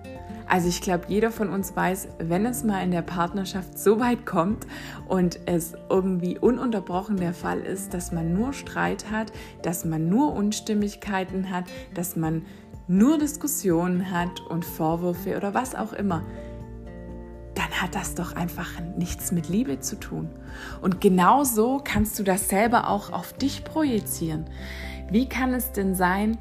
Also 0.52 0.68
ich 0.68 0.82
glaube, 0.82 1.04
jeder 1.09 1.30
von 1.30 1.49
uns 1.49 1.75
weiß, 1.75 2.09
wenn 2.18 2.44
es 2.44 2.62
mal 2.62 2.85
in 2.85 2.90
der 2.90 3.00
Partnerschaft 3.00 3.78
so 3.78 3.99
weit 4.00 4.26
kommt 4.26 4.66
und 5.09 5.40
es 5.47 5.73
irgendwie 5.88 6.38
ununterbrochen 6.38 7.16
der 7.16 7.32
Fall 7.32 7.61
ist, 7.61 7.94
dass 7.94 8.12
man 8.12 8.35
nur 8.35 8.52
Streit 8.52 9.11
hat, 9.11 9.32
dass 9.62 9.87
man 9.87 10.11
nur 10.11 10.35
Unstimmigkeiten 10.35 11.49
hat, 11.49 11.64
dass 11.94 12.16
man 12.16 12.44
nur 12.87 13.16
Diskussionen 13.16 14.11
hat 14.11 14.40
und 14.40 14.66
Vorwürfe 14.66 15.38
oder 15.38 15.54
was 15.54 15.75
auch 15.75 15.94
immer, 15.94 16.23
dann 17.54 17.71
hat 17.80 17.94
das 17.94 18.14
doch 18.14 18.37
einfach 18.37 18.78
nichts 18.99 19.32
mit 19.32 19.49
Liebe 19.49 19.80
zu 19.80 19.99
tun. 19.99 20.28
Und 20.82 21.00
genauso 21.00 21.80
kannst 21.82 22.18
du 22.18 22.25
das 22.25 22.50
selber 22.50 22.90
auch 22.90 23.11
auf 23.11 23.32
dich 23.32 23.64
projizieren. 23.64 24.44
Wie 25.11 25.30
kann 25.30 25.54
es 25.54 25.73
denn 25.73 25.94
sein, 25.94 26.37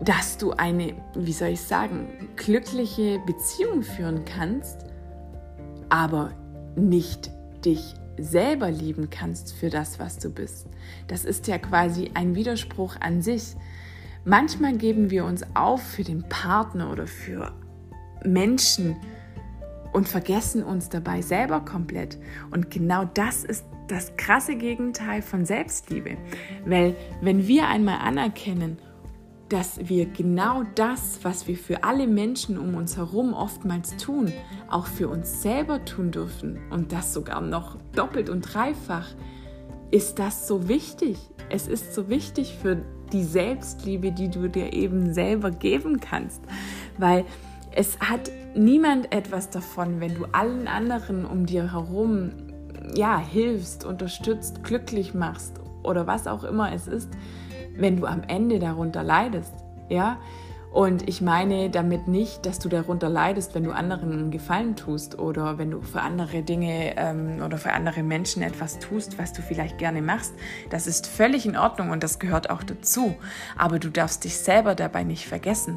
dass 0.00 0.38
du 0.38 0.52
eine, 0.52 0.94
wie 1.14 1.32
soll 1.32 1.50
ich 1.50 1.60
sagen, 1.60 2.08
glückliche 2.36 3.18
Beziehung 3.26 3.82
führen 3.82 4.24
kannst, 4.24 4.86
aber 5.88 6.32
nicht 6.76 7.30
dich 7.64 7.94
selber 8.16 8.70
lieben 8.70 9.10
kannst 9.10 9.52
für 9.52 9.70
das, 9.70 9.98
was 9.98 10.18
du 10.18 10.30
bist. 10.30 10.66
Das 11.06 11.24
ist 11.24 11.46
ja 11.46 11.58
quasi 11.58 12.10
ein 12.14 12.34
Widerspruch 12.34 12.96
an 13.00 13.22
sich. 13.22 13.56
Manchmal 14.24 14.76
geben 14.76 15.10
wir 15.10 15.24
uns 15.24 15.44
auf 15.54 15.82
für 15.82 16.04
den 16.04 16.22
Partner 16.28 16.90
oder 16.90 17.06
für 17.06 17.52
Menschen 18.24 18.96
und 19.92 20.08
vergessen 20.08 20.62
uns 20.62 20.88
dabei 20.88 21.22
selber 21.22 21.60
komplett. 21.60 22.18
Und 22.50 22.70
genau 22.70 23.04
das 23.04 23.44
ist 23.44 23.64
das 23.88 24.16
krasse 24.16 24.56
Gegenteil 24.56 25.20
von 25.20 25.44
Selbstliebe. 25.44 26.16
Weil 26.64 26.94
wenn 27.22 27.46
wir 27.48 27.68
einmal 27.68 27.98
anerkennen, 27.98 28.78
dass 29.50 29.88
wir 29.88 30.06
genau 30.06 30.62
das, 30.76 31.18
was 31.22 31.46
wir 31.48 31.56
für 31.56 31.82
alle 31.84 32.06
Menschen 32.06 32.56
um 32.56 32.76
uns 32.76 32.96
herum 32.96 33.34
oftmals 33.34 33.96
tun, 33.96 34.32
auch 34.68 34.86
für 34.86 35.08
uns 35.08 35.42
selber 35.42 35.84
tun 35.84 36.12
dürfen 36.12 36.58
und 36.70 36.92
das 36.92 37.12
sogar 37.12 37.40
noch 37.40 37.76
doppelt 37.94 38.30
und 38.30 38.42
dreifach, 38.42 39.08
ist 39.90 40.20
das 40.20 40.46
so 40.46 40.68
wichtig. 40.68 41.18
Es 41.50 41.66
ist 41.66 41.94
so 41.94 42.08
wichtig 42.08 42.56
für 42.62 42.80
die 43.12 43.24
Selbstliebe, 43.24 44.12
die 44.12 44.30
du 44.30 44.48
dir 44.48 44.72
eben 44.72 45.12
selber 45.12 45.50
geben 45.50 45.98
kannst, 45.98 46.40
weil 46.96 47.24
es 47.72 47.98
hat 47.98 48.30
niemand 48.54 49.12
etwas 49.12 49.50
davon, 49.50 50.00
wenn 50.00 50.14
du 50.14 50.26
allen 50.26 50.68
anderen 50.68 51.24
um 51.24 51.44
dir 51.44 51.72
herum 51.72 52.30
ja 52.94 53.18
hilfst, 53.18 53.84
unterstützt, 53.84 54.62
glücklich 54.62 55.12
machst 55.12 55.60
oder 55.82 56.06
was 56.06 56.28
auch 56.28 56.44
immer 56.44 56.72
es 56.72 56.86
ist, 56.86 57.10
wenn 57.76 57.96
du 57.96 58.06
am 58.06 58.22
Ende 58.26 58.58
darunter 58.58 59.02
leidest. 59.02 59.54
Ja, 59.88 60.18
und 60.72 61.08
ich 61.08 61.20
meine 61.20 61.68
damit 61.68 62.06
nicht, 62.06 62.46
dass 62.46 62.60
du 62.60 62.68
darunter 62.68 63.08
leidest, 63.08 63.56
wenn 63.56 63.64
du 63.64 63.72
anderen 63.72 64.12
einen 64.12 64.30
Gefallen 64.30 64.76
tust 64.76 65.18
oder 65.18 65.58
wenn 65.58 65.72
du 65.72 65.80
für 65.82 66.00
andere 66.00 66.42
Dinge 66.42 66.96
ähm, 66.96 67.42
oder 67.44 67.58
für 67.58 67.72
andere 67.72 68.04
Menschen 68.04 68.42
etwas 68.42 68.78
tust, 68.78 69.18
was 69.18 69.32
du 69.32 69.42
vielleicht 69.42 69.78
gerne 69.78 70.00
machst. 70.00 70.32
Das 70.70 70.86
ist 70.86 71.08
völlig 71.08 71.44
in 71.44 71.56
Ordnung 71.56 71.90
und 71.90 72.04
das 72.04 72.20
gehört 72.20 72.50
auch 72.50 72.62
dazu. 72.62 73.16
Aber 73.58 73.80
du 73.80 73.90
darfst 73.90 74.22
dich 74.22 74.36
selber 74.38 74.76
dabei 74.76 75.02
nicht 75.02 75.26
vergessen. 75.26 75.76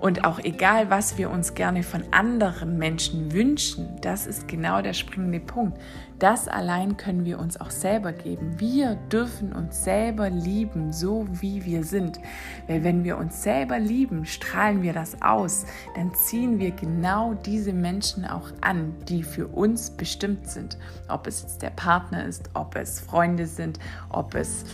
Und 0.00 0.24
auch 0.24 0.38
egal, 0.38 0.90
was 0.90 1.18
wir 1.18 1.28
uns 1.30 1.54
gerne 1.54 1.82
von 1.82 2.04
anderen 2.12 2.78
Menschen 2.78 3.32
wünschen, 3.32 3.96
das 4.00 4.26
ist 4.26 4.46
genau 4.46 4.80
der 4.80 4.92
springende 4.92 5.40
Punkt. 5.40 5.78
Das 6.20 6.48
allein 6.48 6.96
können 6.96 7.24
wir 7.24 7.38
uns 7.38 7.60
auch 7.60 7.70
selber 7.70 8.12
geben. 8.12 8.58
Wir 8.58 8.96
dürfen 9.10 9.52
uns 9.52 9.84
selber 9.84 10.30
lieben, 10.30 10.92
so 10.92 11.26
wie 11.40 11.64
wir 11.64 11.84
sind. 11.84 12.20
Weil 12.66 12.84
wenn 12.84 13.04
wir 13.04 13.18
uns 13.18 13.42
selber 13.42 13.78
lieben, 13.78 14.24
strahlen 14.24 14.82
wir 14.82 14.92
das 14.92 15.20
aus. 15.22 15.66
Dann 15.96 16.14
ziehen 16.14 16.58
wir 16.58 16.70
genau 16.72 17.34
diese 17.34 17.72
Menschen 17.72 18.24
auch 18.24 18.50
an, 18.60 18.94
die 19.08 19.22
für 19.22 19.48
uns 19.48 19.90
bestimmt 19.90 20.48
sind. 20.48 20.78
Ob 21.08 21.26
es 21.26 21.42
jetzt 21.42 21.62
der 21.62 21.70
Partner 21.70 22.24
ist, 22.24 22.50
ob 22.54 22.76
es 22.76 23.00
Freunde 23.00 23.46
sind, 23.46 23.78
ob 24.10 24.34
es 24.34 24.64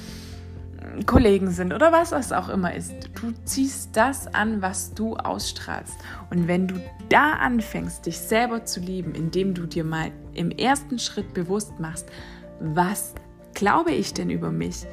Kollegen 1.06 1.50
sind 1.50 1.72
oder 1.72 1.92
was 1.92 2.12
es 2.12 2.32
auch 2.32 2.48
immer 2.48 2.74
ist. 2.74 2.92
Du 3.20 3.32
ziehst 3.44 3.90
das 3.96 4.32
an, 4.32 4.62
was 4.62 4.94
du 4.94 5.16
ausstrahlst. 5.16 5.96
Und 6.30 6.48
wenn 6.48 6.68
du 6.68 6.76
da 7.08 7.34
anfängst, 7.34 8.06
dich 8.06 8.18
selber 8.18 8.64
zu 8.64 8.80
lieben, 8.80 9.14
indem 9.14 9.54
du 9.54 9.66
dir 9.66 9.84
mal 9.84 10.10
im 10.34 10.50
ersten 10.50 10.98
Schritt 10.98 11.34
bewusst 11.34 11.78
machst, 11.78 12.08
was 12.60 13.14
glaube 13.54 13.92
ich 13.92 14.14
denn 14.14 14.30
über 14.30 14.50
mich? 14.50 14.86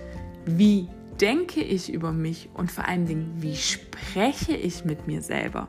Wie 0.46 0.88
denke 1.20 1.62
ich 1.62 1.94
über 1.94 2.12
mich? 2.12 2.50
Und 2.54 2.72
vor 2.72 2.88
allen 2.88 3.06
Dingen, 3.06 3.34
wie 3.38 3.56
spreche 3.56 4.56
ich 4.56 4.86
mit 4.86 5.08
mir 5.08 5.22
selber? 5.22 5.68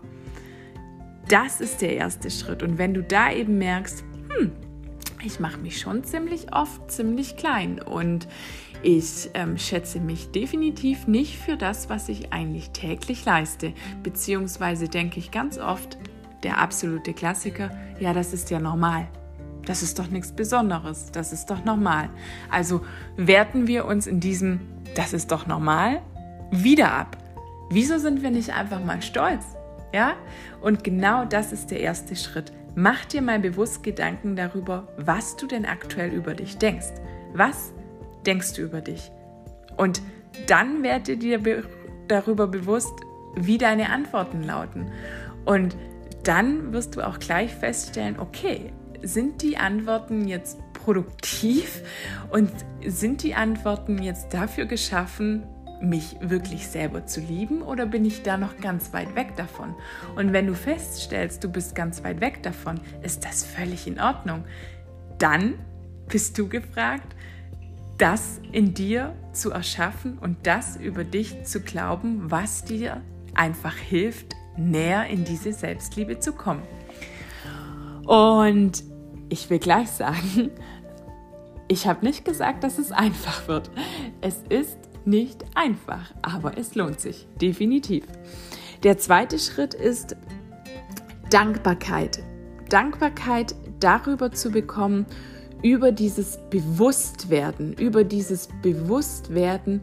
Das 1.28 1.60
ist 1.60 1.82
der 1.82 1.94
erste 1.94 2.30
Schritt. 2.30 2.62
Und 2.62 2.78
wenn 2.78 2.94
du 2.94 3.02
da 3.02 3.32
eben 3.32 3.58
merkst, 3.58 4.04
hm, 4.28 4.52
ich 5.24 5.40
mache 5.40 5.58
mich 5.58 5.78
schon 5.78 6.04
ziemlich 6.04 6.52
oft 6.52 6.90
ziemlich 6.90 7.36
klein 7.36 7.80
und 7.80 8.26
ich 8.82 9.30
ähm, 9.34 9.58
schätze 9.58 10.00
mich 10.00 10.32
definitiv 10.32 11.06
nicht 11.06 11.38
für 11.38 11.56
das, 11.56 11.88
was 11.88 12.08
ich 12.08 12.32
eigentlich 12.32 12.70
täglich 12.70 13.24
leiste. 13.24 13.72
Beziehungsweise 14.02 14.88
denke 14.88 15.18
ich 15.18 15.30
ganz 15.30 15.58
oft, 15.58 15.98
der 16.42 16.58
absolute 16.58 17.12
Klassiker, 17.12 17.70
ja, 18.00 18.12
das 18.12 18.32
ist 18.32 18.50
ja 18.50 18.58
normal. 18.58 19.06
Das 19.64 19.82
ist 19.82 19.98
doch 19.98 20.08
nichts 20.08 20.32
Besonderes. 20.32 21.12
Das 21.12 21.32
ist 21.32 21.46
doch 21.46 21.64
normal. 21.64 22.10
Also 22.50 22.84
werten 23.16 23.68
wir 23.68 23.84
uns 23.84 24.06
in 24.06 24.18
diesem, 24.18 24.60
das 24.96 25.12
ist 25.12 25.30
doch 25.30 25.46
normal, 25.46 26.02
wieder 26.50 26.92
ab. 26.92 27.16
Wieso 27.70 27.98
sind 27.98 28.22
wir 28.22 28.30
nicht 28.30 28.52
einfach 28.52 28.84
mal 28.84 29.00
stolz? 29.00 29.44
Ja? 29.92 30.14
Und 30.60 30.82
genau 30.82 31.24
das 31.24 31.52
ist 31.52 31.70
der 31.70 31.80
erste 31.80 32.16
Schritt. 32.16 32.52
Mach 32.74 33.04
dir 33.04 33.22
mal 33.22 33.38
bewusst 33.38 33.82
Gedanken 33.82 34.34
darüber, 34.34 34.88
was 34.96 35.36
du 35.36 35.46
denn 35.46 35.66
aktuell 35.66 36.12
über 36.12 36.34
dich 36.34 36.58
denkst. 36.58 36.88
Was 37.34 37.72
denkst 38.26 38.54
du 38.54 38.62
über 38.62 38.80
dich? 38.80 39.10
Und 39.76 40.02
dann 40.46 40.82
werde 40.82 41.16
dir 41.16 41.42
be 41.42 41.64
darüber 42.08 42.46
bewusst, 42.46 42.92
wie 43.36 43.58
deine 43.58 43.90
Antworten 43.90 44.42
lauten. 44.42 44.90
Und 45.44 45.76
dann 46.24 46.72
wirst 46.72 46.96
du 46.96 47.06
auch 47.06 47.18
gleich 47.18 47.54
feststellen, 47.54 48.18
okay, 48.18 48.72
sind 49.02 49.42
die 49.42 49.56
Antworten 49.56 50.28
jetzt 50.28 50.58
produktiv 50.74 51.82
und 52.30 52.50
sind 52.86 53.22
die 53.22 53.34
Antworten 53.34 54.02
jetzt 54.02 54.34
dafür 54.34 54.66
geschaffen, 54.66 55.44
mich 55.80 56.16
wirklich 56.20 56.68
selber 56.68 57.06
zu 57.06 57.20
lieben 57.20 57.62
oder 57.62 57.86
bin 57.86 58.04
ich 58.04 58.22
da 58.22 58.36
noch 58.36 58.56
ganz 58.58 58.92
weit 58.92 59.16
weg 59.16 59.36
davon? 59.36 59.74
Und 60.14 60.32
wenn 60.32 60.46
du 60.46 60.54
feststellst, 60.54 61.42
du 61.42 61.50
bist 61.50 61.74
ganz 61.74 62.04
weit 62.04 62.20
weg 62.20 62.42
davon, 62.42 62.80
ist 63.02 63.24
das 63.24 63.44
völlig 63.44 63.86
in 63.86 64.00
Ordnung. 64.00 64.44
Dann 65.18 65.54
bist 66.08 66.38
du 66.38 66.48
gefragt, 66.48 67.16
das 67.98 68.40
in 68.52 68.74
dir 68.74 69.14
zu 69.32 69.50
erschaffen 69.50 70.18
und 70.18 70.38
das 70.46 70.76
über 70.76 71.04
dich 71.04 71.44
zu 71.44 71.60
glauben, 71.60 72.30
was 72.30 72.64
dir 72.64 73.00
einfach 73.34 73.76
hilft, 73.76 74.34
näher 74.56 75.06
in 75.06 75.24
diese 75.24 75.52
Selbstliebe 75.52 76.18
zu 76.18 76.32
kommen. 76.32 76.62
Und 78.04 78.82
ich 79.28 79.48
will 79.48 79.58
gleich 79.58 79.90
sagen, 79.90 80.50
ich 81.68 81.86
habe 81.86 82.04
nicht 82.04 82.24
gesagt, 82.24 82.64
dass 82.64 82.78
es 82.78 82.92
einfach 82.92 83.48
wird. 83.48 83.70
Es 84.20 84.42
ist 84.48 84.78
nicht 85.04 85.44
einfach, 85.54 86.12
aber 86.20 86.58
es 86.58 86.74
lohnt 86.74 87.00
sich, 87.00 87.26
definitiv. 87.40 88.04
Der 88.82 88.98
zweite 88.98 89.38
Schritt 89.38 89.74
ist 89.74 90.16
Dankbarkeit. 91.30 92.22
Dankbarkeit 92.68 93.54
darüber 93.80 94.32
zu 94.32 94.50
bekommen, 94.50 95.06
über 95.62 95.92
dieses 95.92 96.38
Bewusstwerden, 96.50 97.72
über 97.74 98.04
dieses 98.04 98.48
Bewusstwerden, 98.62 99.82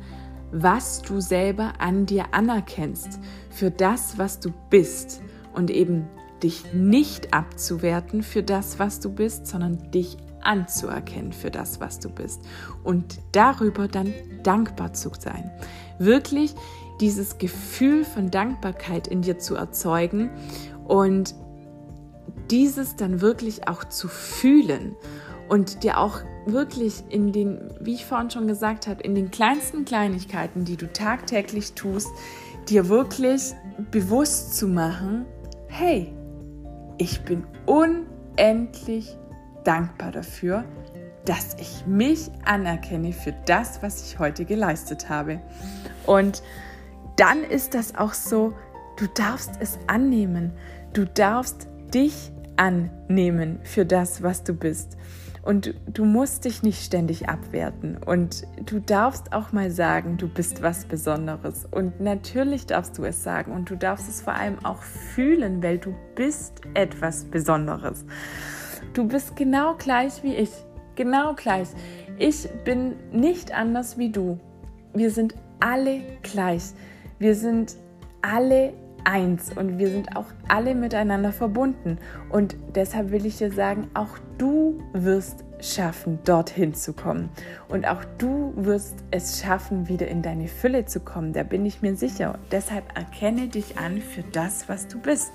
was 0.51 1.01
du 1.01 1.21
selber 1.21 1.73
an 1.79 2.05
dir 2.05 2.33
anerkennst, 2.33 3.19
für 3.49 3.71
das, 3.71 4.17
was 4.17 4.39
du 4.39 4.51
bist. 4.69 5.21
Und 5.53 5.71
eben 5.71 6.07
dich 6.43 6.73
nicht 6.73 7.33
abzuwerten 7.33 8.23
für 8.23 8.43
das, 8.43 8.79
was 8.79 8.99
du 8.99 9.09
bist, 9.09 9.47
sondern 9.47 9.91
dich 9.91 10.17
anzuerkennen 10.41 11.33
für 11.33 11.51
das, 11.51 11.79
was 11.79 11.99
du 11.99 12.09
bist. 12.09 12.41
Und 12.83 13.19
darüber 13.31 13.87
dann 13.87 14.13
dankbar 14.43 14.93
zu 14.93 15.11
sein. 15.17 15.51
Wirklich 15.97 16.55
dieses 17.01 17.37
Gefühl 17.37 18.03
von 18.03 18.31
Dankbarkeit 18.31 19.07
in 19.07 19.21
dir 19.21 19.37
zu 19.39 19.55
erzeugen 19.55 20.29
und 20.87 21.35
dieses 22.51 22.95
dann 22.95 23.21
wirklich 23.21 23.67
auch 23.67 23.83
zu 23.83 24.07
fühlen 24.07 24.95
und 25.49 25.83
dir 25.83 25.97
auch 25.97 26.21
wirklich 26.45 27.03
in 27.09 27.31
den, 27.31 27.73
wie 27.79 27.95
ich 27.95 28.05
vorhin 28.05 28.29
schon 28.29 28.47
gesagt 28.47 28.87
habe, 28.87 29.01
in 29.01 29.15
den 29.15 29.31
kleinsten 29.31 29.83
Kleinigkeiten, 29.83 30.63
die 30.63 30.77
du 30.77 30.91
tagtäglich 30.91 31.73
tust, 31.73 32.07
dir 32.69 32.87
wirklich 32.87 33.53
bewusst 33.91 34.55
zu 34.55 34.67
machen, 34.67 35.25
hey, 35.67 36.13
ich 36.97 37.21
bin 37.21 37.43
unendlich 37.65 39.17
dankbar 39.63 40.11
dafür, 40.11 40.65
dass 41.25 41.55
ich 41.59 41.85
mich 41.85 42.29
anerkenne 42.45 43.13
für 43.13 43.33
das, 43.45 43.81
was 43.81 44.03
ich 44.03 44.19
heute 44.19 44.45
geleistet 44.45 45.09
habe. 45.09 45.41
Und 46.05 46.41
dann 47.17 47.43
ist 47.43 47.73
das 47.73 47.95
auch 47.95 48.13
so, 48.13 48.53
du 48.97 49.07
darfst 49.07 49.51
es 49.59 49.77
annehmen. 49.87 50.53
Du 50.93 51.05
darfst 51.05 51.67
dich 51.93 52.31
annehmen 52.55 53.59
für 53.63 53.85
das, 53.85 54.23
was 54.23 54.43
du 54.43 54.53
bist. 54.53 54.97
Und 55.41 55.73
du 55.87 56.05
musst 56.05 56.45
dich 56.45 56.63
nicht 56.63 56.83
ständig 56.83 57.29
abwerten. 57.29 57.97
Und 58.05 58.45
du 58.65 58.79
darfst 58.79 59.33
auch 59.33 59.51
mal 59.51 59.71
sagen, 59.71 60.17
du 60.17 60.27
bist 60.27 60.61
was 60.61 60.85
Besonderes. 60.85 61.65
Und 61.71 62.01
natürlich 62.01 62.65
darfst 62.65 62.97
du 62.97 63.03
es 63.03 63.23
sagen. 63.23 63.51
Und 63.51 63.69
du 63.69 63.75
darfst 63.75 64.09
es 64.09 64.21
vor 64.21 64.33
allem 64.33 64.63
auch 64.65 64.81
fühlen, 64.81 65.63
weil 65.63 65.77
du 65.77 65.95
bist 66.15 66.61
etwas 66.73 67.23
Besonderes. 67.25 68.05
Du 68.93 69.07
bist 69.07 69.35
genau 69.35 69.75
gleich 69.75 70.23
wie 70.23 70.35
ich. 70.35 70.51
Genau 70.95 71.33
gleich. 71.33 71.69
Ich 72.17 72.49
bin 72.65 72.95
nicht 73.11 73.53
anders 73.53 73.97
wie 73.97 74.11
du. 74.11 74.39
Wir 74.93 75.11
sind 75.11 75.35
alle 75.59 76.01
gleich. 76.23 76.63
Wir 77.19 77.35
sind 77.35 77.75
alle 78.21 78.73
eins 79.05 79.51
und 79.55 79.77
wir 79.77 79.89
sind 79.89 80.15
auch 80.15 80.27
alle 80.47 80.75
miteinander 80.75 81.31
verbunden. 81.31 81.97
Und 82.29 82.55
deshalb 82.75 83.11
will 83.11 83.25
ich 83.25 83.37
dir 83.37 83.51
sagen, 83.51 83.89
auch 83.93 84.17
du 84.37 84.81
wirst 84.93 85.43
schaffen, 85.59 86.19
dorthin 86.23 86.73
zu 86.73 86.93
kommen. 86.93 87.29
Und 87.67 87.87
auch 87.87 88.03
du 88.17 88.53
wirst 88.55 89.03
es 89.11 89.41
schaffen, 89.41 89.87
wieder 89.89 90.07
in 90.07 90.21
deine 90.21 90.47
Fülle 90.47 90.85
zu 90.85 90.99
kommen. 90.99 91.33
Da 91.33 91.43
bin 91.43 91.65
ich 91.65 91.81
mir 91.81 91.95
sicher. 91.95 92.37
Deshalb 92.51 92.97
erkenne 92.97 93.47
dich 93.47 93.77
an 93.77 94.01
für 94.01 94.23
das, 94.31 94.69
was 94.69 94.87
du 94.87 94.99
bist. 94.99 95.31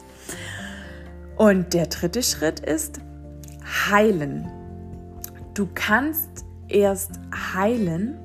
Und 1.36 1.74
der 1.74 1.86
dritte 1.86 2.22
Schritt 2.22 2.60
ist 2.60 3.00
heilen. 3.90 4.48
Du 5.54 5.68
kannst 5.74 6.44
erst 6.68 7.20
heilen, 7.54 8.18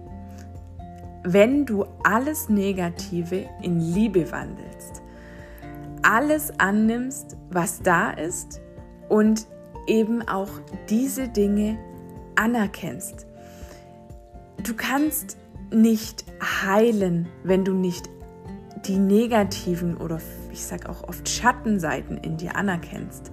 wenn 1.24 1.66
du 1.66 1.86
alles 2.04 2.50
Negative 2.50 3.46
in 3.62 3.80
Liebe 3.80 4.32
wandelst 4.32 4.99
alles 6.10 6.52
annimmst, 6.60 7.38
was 7.52 7.84
da 7.84 8.10
ist 8.10 8.62
und 9.10 9.46
eben 9.86 10.28
auch 10.28 10.50
diese 10.90 11.28
Dinge 11.28 11.78
anerkennst. 12.36 13.28
Du 14.64 14.74
kannst 14.74 15.38
nicht 15.72 16.26
heilen, 16.42 17.28
wenn 17.44 17.64
du 17.64 17.74
nicht 17.74 18.10
die 18.86 18.98
negativen 18.98 19.98
oder 19.98 20.20
ich 20.52 20.66
sage 20.66 20.90
auch 20.90 21.08
oft 21.08 21.30
Schattenseiten 21.30 22.18
in 22.18 22.38
dir 22.38 22.56
anerkennst 22.56 23.32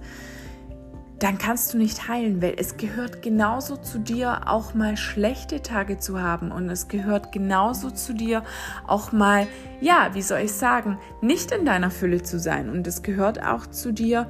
dann 1.19 1.37
kannst 1.37 1.73
du 1.73 1.77
nicht 1.77 2.07
heilen, 2.07 2.41
weil 2.41 2.55
es 2.57 2.77
gehört 2.77 3.21
genauso 3.21 3.77
zu 3.77 3.99
dir, 3.99 4.41
auch 4.47 4.73
mal 4.73 4.97
schlechte 4.97 5.61
Tage 5.61 5.97
zu 5.97 6.21
haben 6.21 6.51
und 6.51 6.69
es 6.69 6.87
gehört 6.87 7.31
genauso 7.31 7.89
zu 7.89 8.13
dir, 8.13 8.43
auch 8.85 9.11
mal, 9.11 9.47
ja, 9.81 10.11
wie 10.13 10.21
soll 10.21 10.39
ich 10.39 10.53
sagen, 10.53 10.99
nicht 11.21 11.51
in 11.51 11.65
deiner 11.65 11.89
Fülle 11.89 12.21
zu 12.21 12.39
sein 12.39 12.69
und 12.69 12.85
es 12.85 13.01
gehört 13.01 13.43
auch 13.43 13.65
zu 13.65 13.91
dir, 13.91 14.29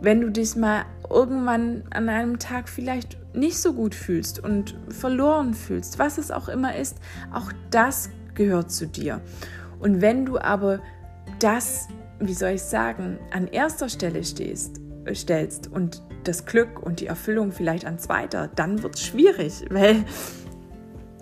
wenn 0.00 0.20
du 0.20 0.30
dich 0.30 0.56
mal 0.56 0.84
irgendwann 1.08 1.84
an 1.90 2.08
einem 2.08 2.38
Tag 2.38 2.68
vielleicht 2.68 3.16
nicht 3.34 3.58
so 3.58 3.72
gut 3.72 3.94
fühlst 3.94 4.40
und 4.40 4.76
verloren 4.88 5.54
fühlst, 5.54 5.98
was 5.98 6.18
es 6.18 6.30
auch 6.30 6.48
immer 6.48 6.74
ist, 6.74 6.98
auch 7.32 7.52
das 7.70 8.10
gehört 8.34 8.72
zu 8.72 8.86
dir. 8.86 9.20
Und 9.78 10.00
wenn 10.00 10.26
du 10.26 10.38
aber 10.38 10.80
das, 11.38 11.88
wie 12.18 12.34
soll 12.34 12.50
ich 12.50 12.62
sagen, 12.62 13.18
an 13.32 13.46
erster 13.46 13.88
Stelle 13.88 14.24
stehst, 14.24 14.80
stellst 15.12 15.70
und 15.70 16.02
das 16.28 16.46
Glück 16.46 16.80
und 16.82 17.00
die 17.00 17.06
Erfüllung 17.06 17.52
vielleicht 17.52 17.84
an 17.84 17.98
zweiter, 17.98 18.48
dann 18.48 18.82
wird 18.82 18.96
es 18.96 19.04
schwierig, 19.04 19.64
weil 19.70 20.04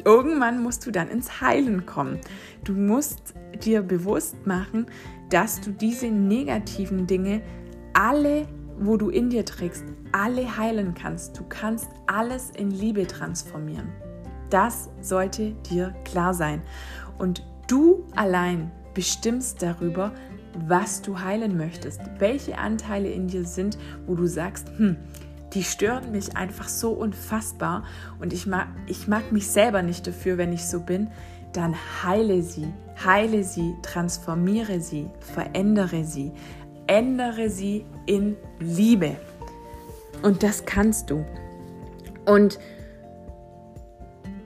irgendwann 0.05 0.63
musst 0.63 0.87
du 0.87 0.91
dann 0.91 1.09
ins 1.09 1.41
Heilen 1.41 1.87
kommen. 1.87 2.19
Du 2.65 2.73
musst 2.73 3.35
dir 3.65 3.83
bewusst 3.83 4.47
machen, 4.47 4.87
dass 5.31 5.61
du 5.61 5.71
diese 5.71 6.09
negativen 6.09 7.07
Dinge 7.07 7.43
alle, 7.93 8.47
wo 8.79 8.97
du 8.97 9.11
in 9.11 9.31
dir 9.31 9.45
trägst, 9.45 9.85
alle 10.13 10.57
heilen 10.57 10.95
kannst. 10.95 11.39
Du 11.39 11.45
kannst 11.49 11.89
alles 12.07 12.51
in 12.51 12.71
Liebe 12.71 13.07
transformieren. 13.07 13.89
Das 14.51 14.91
sollte 15.01 15.53
dir 15.71 15.95
klar 16.05 16.35
sein. 16.35 16.63
Und 17.19 17.43
du 17.69 18.05
allein 18.15 18.71
bestimmst 18.93 19.63
darüber, 19.63 20.13
was 20.55 21.03
du 21.03 21.21
heilen 21.21 21.57
möchtest, 21.57 22.01
welche 22.19 22.59
Anteile 22.59 23.11
in 23.11 23.29
dir 23.29 23.45
sind, 23.45 23.79
wo 24.07 24.15
du 24.15 24.27
sagst, 24.27 24.69
hm, 24.77 24.97
die 25.55 25.63
stören 25.63 26.13
mich 26.13 26.37
einfach 26.37 26.69
so 26.69 26.93
unfassbar 26.93 27.85
und 28.21 28.33
ich 28.33 28.47
mag, 28.47 28.69
ich 28.87 29.09
mag 29.09 29.33
mich 29.33 29.49
selber 29.49 29.83
nicht 29.83 30.07
dafür, 30.07 30.39
wenn 30.39 30.53
ich 30.53 30.65
so 30.65 30.81
bin, 30.81 31.11
dann 31.53 31.75
heile 32.03 32.43
sie, 32.43 32.67
heile 33.05 33.45
sie, 33.45 33.75
transformiere 33.83 34.81
sie, 34.81 35.11
verändere 35.21 36.05
sie, 36.05 36.33
ändere 36.87 37.51
sie 37.51 37.85
in 38.07 38.37
Liebe. 38.59 39.17
Und 40.23 40.43
das 40.43 40.65
kannst 40.65 41.11
du. 41.11 41.25
Und 42.25 42.59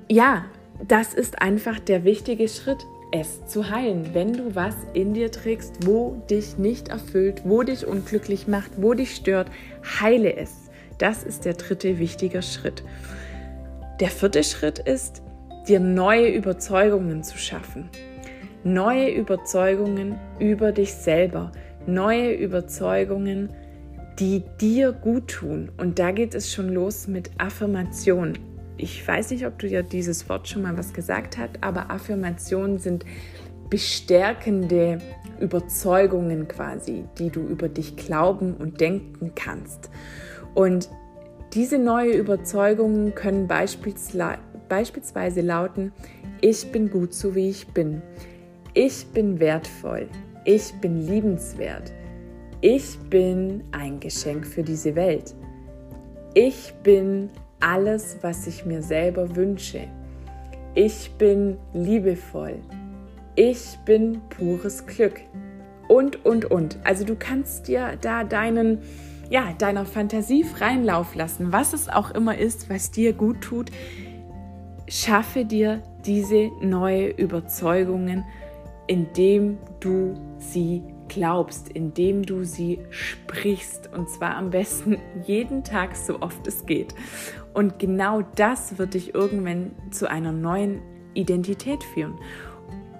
ja, 0.08 0.44
das 0.86 1.14
ist 1.14 1.40
einfach 1.40 1.78
der 1.78 2.04
wichtige 2.04 2.48
Schritt 2.48 2.86
es 3.20 3.46
zu 3.46 3.70
heilen, 3.70 4.10
wenn 4.12 4.32
du 4.32 4.54
was 4.54 4.74
in 4.92 5.14
dir 5.14 5.30
trägst, 5.30 5.86
wo 5.86 6.22
dich 6.30 6.58
nicht 6.58 6.88
erfüllt, 6.88 7.42
wo 7.44 7.62
dich 7.62 7.86
unglücklich 7.86 8.48
macht, 8.48 8.70
wo 8.76 8.94
dich 8.94 9.14
stört, 9.14 9.48
heile 10.00 10.36
es. 10.36 10.70
Das 10.98 11.24
ist 11.24 11.44
der 11.44 11.54
dritte 11.54 11.98
wichtige 11.98 12.42
Schritt. 12.42 12.82
Der 14.00 14.08
vierte 14.08 14.44
Schritt 14.44 14.78
ist, 14.78 15.22
dir 15.68 15.80
neue 15.80 16.28
Überzeugungen 16.28 17.22
zu 17.22 17.38
schaffen. 17.38 17.88
Neue 18.64 19.10
Überzeugungen 19.10 20.18
über 20.38 20.72
dich 20.72 20.92
selber, 20.94 21.52
neue 21.86 22.32
Überzeugungen, 22.32 23.50
die 24.18 24.42
dir 24.60 24.92
gut 24.92 25.28
tun. 25.28 25.70
Und 25.76 25.98
da 25.98 26.10
geht 26.10 26.34
es 26.34 26.52
schon 26.52 26.70
los 26.70 27.06
mit 27.06 27.30
Affirmation 27.38 28.34
ich 28.76 29.06
weiß 29.06 29.30
nicht, 29.30 29.46
ob 29.46 29.58
du 29.58 29.66
ja 29.66 29.82
dieses 29.82 30.28
Wort 30.28 30.48
schon 30.48 30.62
mal 30.62 30.76
was 30.76 30.92
gesagt 30.92 31.38
hast, 31.38 31.62
aber 31.62 31.90
Affirmationen 31.90 32.78
sind 32.78 33.04
bestärkende 33.70 34.98
Überzeugungen 35.40 36.48
quasi, 36.48 37.04
die 37.18 37.30
du 37.30 37.40
über 37.40 37.68
dich 37.68 37.96
glauben 37.96 38.54
und 38.54 38.80
denken 38.80 39.32
kannst. 39.34 39.90
Und 40.54 40.88
diese 41.52 41.78
neue 41.78 42.12
Überzeugungen 42.12 43.14
können 43.14 43.48
beispielsweise 43.48 45.40
lauten, 45.40 45.92
ich 46.40 46.70
bin 46.70 46.90
gut 46.90 47.14
so 47.14 47.34
wie 47.34 47.48
ich 47.48 47.68
bin. 47.68 48.02
Ich 48.74 49.06
bin 49.06 49.40
wertvoll. 49.40 50.08
Ich 50.44 50.72
bin 50.80 51.06
liebenswert. 51.06 51.92
Ich 52.60 52.98
bin 53.10 53.64
ein 53.72 54.00
Geschenk 54.00 54.46
für 54.46 54.62
diese 54.62 54.94
Welt. 54.94 55.34
Ich 56.34 56.74
bin 56.82 57.30
alles, 57.60 58.18
was 58.22 58.46
ich 58.46 58.64
mir 58.64 58.82
selber 58.82 59.36
wünsche. 59.36 59.88
Ich 60.74 61.12
bin 61.12 61.56
liebevoll. 61.72 62.56
Ich 63.34 63.78
bin 63.84 64.20
pures 64.28 64.86
Glück. 64.86 65.20
Und, 65.88 66.24
und, 66.24 66.46
und. 66.46 66.78
Also 66.84 67.04
du 67.04 67.16
kannst 67.16 67.68
dir 67.68 67.96
da 68.00 68.24
deinen, 68.24 68.78
ja, 69.30 69.52
deiner 69.58 69.86
Fantasie 69.86 70.44
freien 70.44 70.84
Lauf 70.84 71.14
lassen, 71.14 71.52
was 71.52 71.72
es 71.72 71.88
auch 71.88 72.10
immer 72.10 72.36
ist, 72.36 72.68
was 72.68 72.90
dir 72.90 73.12
gut 73.12 73.40
tut. 73.40 73.70
Schaffe 74.88 75.44
dir 75.44 75.82
diese 76.04 76.50
neue 76.60 77.08
Überzeugungen, 77.08 78.24
indem 78.86 79.58
du 79.80 80.14
sie 80.38 80.82
glaubst, 81.08 81.68
indem 81.68 82.24
du 82.24 82.44
sie 82.44 82.80
sprichst 82.90 83.90
und 83.92 84.08
zwar 84.08 84.36
am 84.36 84.50
besten 84.50 84.98
jeden 85.26 85.64
Tag 85.64 85.96
so 85.96 86.20
oft 86.20 86.46
es 86.46 86.66
geht. 86.66 86.94
Und 87.54 87.78
genau 87.78 88.22
das 88.36 88.78
wird 88.78 88.94
dich 88.94 89.14
irgendwann 89.14 89.72
zu 89.90 90.10
einer 90.10 90.32
neuen 90.32 90.82
Identität 91.14 91.82
führen. 91.82 92.18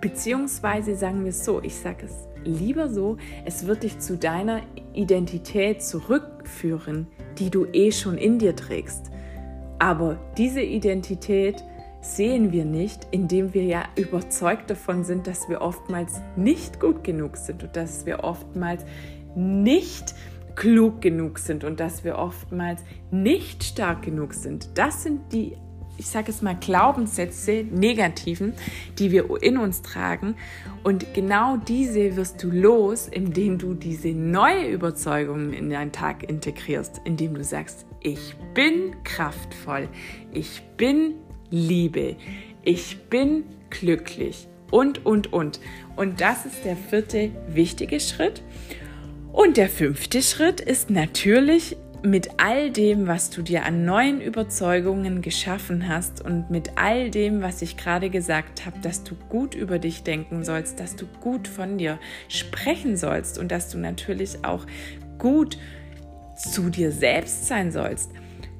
Beziehungsweise 0.00 0.96
sagen 0.96 1.24
wir 1.24 1.30
es 1.30 1.44
so, 1.44 1.62
ich 1.62 1.74
sage 1.74 2.06
es 2.06 2.26
lieber 2.44 2.88
so, 2.88 3.16
es 3.44 3.66
wird 3.66 3.82
dich 3.82 3.98
zu 3.98 4.16
deiner 4.16 4.62
Identität 4.94 5.82
zurückführen, 5.82 7.08
die 7.38 7.50
du 7.50 7.66
eh 7.72 7.92
schon 7.92 8.16
in 8.16 8.38
dir 8.38 8.56
trägst. 8.56 9.10
Aber 9.78 10.18
diese 10.38 10.62
Identität 10.62 11.62
sehen 12.14 12.52
wir 12.52 12.64
nicht, 12.64 13.08
indem 13.10 13.54
wir 13.54 13.64
ja 13.64 13.84
überzeugt 13.96 14.70
davon 14.70 15.04
sind, 15.04 15.26
dass 15.26 15.48
wir 15.48 15.60
oftmals 15.60 16.20
nicht 16.36 16.78
gut 16.78 17.02
genug 17.02 17.36
sind 17.36 17.64
und 17.64 17.74
dass 17.74 18.06
wir 18.06 18.22
oftmals 18.24 18.84
nicht 19.34 20.14
klug 20.54 21.00
genug 21.02 21.38
sind 21.38 21.64
und 21.64 21.80
dass 21.80 22.04
wir 22.04 22.16
oftmals 22.16 22.82
nicht 23.10 23.62
stark 23.62 24.02
genug 24.02 24.34
sind. 24.34 24.70
Das 24.74 25.02
sind 25.02 25.32
die, 25.32 25.56
ich 25.98 26.06
sage 26.06 26.30
es 26.30 26.42
mal, 26.42 26.56
Glaubenssätze, 26.58 27.64
negativen, 27.70 28.54
die 28.98 29.10
wir 29.10 29.42
in 29.42 29.58
uns 29.58 29.82
tragen. 29.82 30.34
Und 30.82 31.12
genau 31.14 31.58
diese 31.58 32.16
wirst 32.16 32.42
du 32.42 32.50
los, 32.50 33.06
indem 33.06 33.58
du 33.58 33.74
diese 33.74 34.08
neue 34.08 34.68
Überzeugung 34.68 35.52
in 35.52 35.68
deinen 35.68 35.92
Tag 35.92 36.28
integrierst, 36.28 37.02
indem 37.04 37.34
du 37.34 37.44
sagst, 37.44 37.86
ich 38.00 38.34
bin 38.54 38.96
kraftvoll, 39.04 39.88
ich 40.32 40.62
bin 40.76 41.16
Liebe. 41.50 42.16
Ich 42.62 42.98
bin 43.11 43.44
glücklich. 43.70 44.48
Und, 44.70 45.06
und, 45.06 45.32
und. 45.32 45.61
Und 45.94 46.20
das 46.20 46.44
ist 46.46 46.64
der 46.64 46.76
vierte 46.76 47.30
wichtige 47.48 48.00
Schritt. 48.00 48.42
Und 49.32 49.56
der 49.56 49.68
fünfte 49.68 50.22
Schritt 50.22 50.61
ist 50.61 50.90
natürlich 50.90 51.76
mit 52.02 52.30
all 52.38 52.70
dem, 52.70 53.06
was 53.06 53.30
du 53.30 53.42
dir 53.42 53.64
an 53.64 53.85
neuen 53.85 54.20
Überzeugungen 54.20 55.22
geschaffen 55.22 55.88
hast 55.88 56.24
und 56.24 56.50
mit 56.50 56.72
all 56.76 57.11
dem, 57.11 57.42
was 57.42 57.62
ich 57.62 57.76
gerade 57.76 58.11
gesagt 58.11 58.64
habe, 58.64 58.78
dass 58.80 59.02
du 59.02 59.14
gut 59.28 59.54
über 59.54 59.78
dich 59.78 60.02
denken 60.02 60.44
sollst, 60.44 60.78
dass 60.78 60.96
du 60.96 61.06
gut 61.20 61.48
von 61.48 61.78
dir 61.78 61.98
sprechen 62.28 62.96
sollst 62.96 63.38
und 63.38 63.50
dass 63.50 63.70
du 63.70 63.78
natürlich 63.78 64.44
auch 64.44 64.66
gut 65.18 65.59
zu 66.37 66.70
dir 66.70 66.92
selbst 66.92 67.46
sein 67.46 67.72
sollst. 67.72 68.11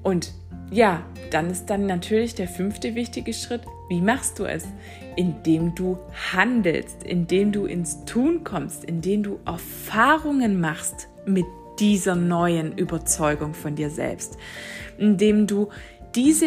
Und 0.03 0.33
ja, 0.71 1.05
dann 1.31 1.51
ist 1.51 1.67
dann 1.67 1.87
natürlich 1.87 2.35
der 2.35 2.49
fünfte 2.49 2.95
wichtige 2.95 3.33
Schritt, 3.33 3.63
wie 3.89 4.01
machst 4.01 4.39
du 4.39 4.45
es? 4.45 4.65
Indem 5.17 5.75
du 5.75 5.99
handelst, 6.33 7.05
indem 7.05 7.53
du 7.53 7.67
ins 7.67 8.05
Tun 8.05 8.43
kommst, 8.45 8.85
indem 8.85 9.23
du 9.23 9.39
Erfahrungen 9.47 10.61
machst 10.61 11.09
mit 11.25 11.47
dieser 11.79 12.17
neuen 12.17 12.77
Überzeugung 12.77 13.55
von 13.55 13.75
dir 13.77 13.91
selbst, 13.91 14.39
indem 14.99 15.47
du 15.47 15.69
diese 16.17 16.47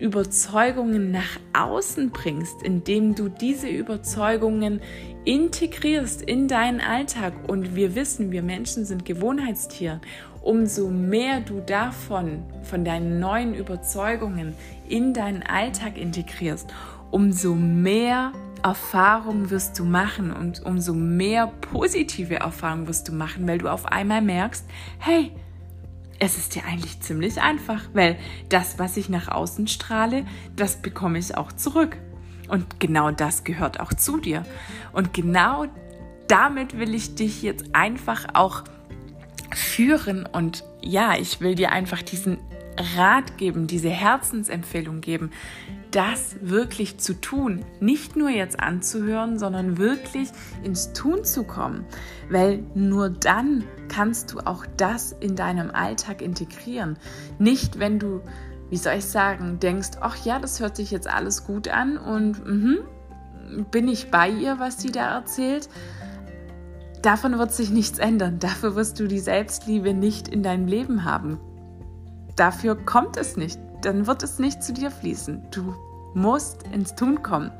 Überzeugungen 0.00 1.12
nach 1.12 1.38
außen 1.52 2.10
bringst, 2.10 2.62
indem 2.62 3.14
du 3.14 3.28
diese 3.28 3.68
Überzeugungen 3.68 4.80
integrierst 5.24 6.20
in 6.20 6.48
deinen 6.48 6.80
Alltag. 6.80 7.32
Und 7.48 7.76
wir 7.76 7.94
wissen, 7.94 8.32
wir 8.32 8.42
Menschen 8.42 8.84
sind 8.84 9.04
Gewohnheitstiere. 9.04 10.00
Umso 10.42 10.90
mehr 10.90 11.40
du 11.40 11.60
davon, 11.60 12.42
von 12.64 12.84
deinen 12.84 13.20
neuen 13.20 13.54
Überzeugungen 13.54 14.52
in 14.88 15.14
deinen 15.14 15.42
Alltag 15.42 15.96
integrierst, 15.96 16.74
umso 17.10 17.54
mehr 17.54 18.32
Erfahrung 18.64 19.50
wirst 19.50 19.78
du 19.78 19.84
machen 19.84 20.32
und 20.32 20.64
umso 20.64 20.92
mehr 20.92 21.46
positive 21.46 22.36
Erfahrungen 22.36 22.88
wirst 22.88 23.08
du 23.08 23.12
machen, 23.12 23.46
weil 23.46 23.58
du 23.58 23.68
auf 23.68 23.86
einmal 23.86 24.22
merkst, 24.22 24.66
hey, 24.98 25.30
es 26.18 26.38
ist 26.38 26.54
dir 26.54 26.64
eigentlich 26.64 27.00
ziemlich 27.00 27.40
einfach, 27.40 27.82
weil 27.92 28.16
das, 28.48 28.78
was 28.78 28.96
ich 28.96 29.08
nach 29.08 29.28
außen 29.28 29.66
strahle, 29.66 30.24
das 30.56 30.80
bekomme 30.80 31.18
ich 31.18 31.36
auch 31.36 31.52
zurück. 31.52 31.96
Und 32.48 32.78
genau 32.78 33.10
das 33.10 33.44
gehört 33.44 33.80
auch 33.80 33.92
zu 33.92 34.18
dir. 34.18 34.44
Und 34.92 35.14
genau 35.14 35.66
damit 36.28 36.78
will 36.78 36.94
ich 36.94 37.14
dich 37.14 37.42
jetzt 37.42 37.74
einfach 37.74 38.26
auch 38.34 38.64
führen. 39.54 40.26
Und 40.26 40.64
ja, 40.82 41.14
ich 41.16 41.40
will 41.40 41.54
dir 41.54 41.72
einfach 41.72 42.02
diesen 42.02 42.38
Rat 42.96 43.38
geben, 43.38 43.66
diese 43.66 43.88
Herzensempfehlung 43.88 45.00
geben, 45.00 45.30
das 45.90 46.36
wirklich 46.40 46.98
zu 46.98 47.14
tun. 47.14 47.64
Nicht 47.80 48.16
nur 48.16 48.30
jetzt 48.30 48.58
anzuhören, 48.58 49.38
sondern 49.38 49.78
wirklich 49.78 50.30
ins 50.64 50.92
Tun 50.92 51.24
zu 51.24 51.44
kommen. 51.44 51.84
Weil 52.30 52.64
nur 52.74 53.10
dann 53.10 53.64
kannst 53.88 54.32
du 54.32 54.40
auch 54.40 54.66
das 54.76 55.12
in 55.12 55.36
deinem 55.36 55.70
Alltag 55.70 56.20
integrieren. 56.20 56.98
Nicht, 57.38 57.78
wenn 57.78 57.98
du, 57.98 58.22
wie 58.70 58.76
soll 58.76 58.94
ich 58.94 59.04
sagen, 59.04 59.60
denkst, 59.60 59.90
ach 60.00 60.16
ja, 60.24 60.40
das 60.40 60.58
hört 60.58 60.76
sich 60.76 60.90
jetzt 60.90 61.08
alles 61.08 61.44
gut 61.44 61.68
an 61.68 61.96
und 61.96 62.44
mh, 62.44 62.78
bin 63.70 63.86
ich 63.86 64.10
bei 64.10 64.28
ihr, 64.28 64.58
was 64.58 64.80
sie 64.80 64.90
da 64.90 65.14
erzählt. 65.14 65.68
Davon 67.02 67.38
wird 67.38 67.52
sich 67.52 67.70
nichts 67.70 67.98
ändern. 67.98 68.38
Dafür 68.38 68.74
wirst 68.74 68.98
du 68.98 69.06
die 69.06 69.20
Selbstliebe 69.20 69.94
nicht 69.94 70.26
in 70.26 70.42
deinem 70.42 70.66
Leben 70.66 71.04
haben. 71.04 71.38
Dafür 72.36 72.76
kommt 72.76 73.16
es 73.16 73.36
nicht 73.36 73.58
dann 73.84 74.06
wird 74.06 74.22
es 74.22 74.38
nicht 74.38 74.62
zu 74.62 74.72
dir 74.72 74.90
fließen. 74.90 75.46
Du 75.50 75.74
musst 76.14 76.64
ins 76.68 76.94
Tun 76.94 77.22
kommen. 77.22 77.50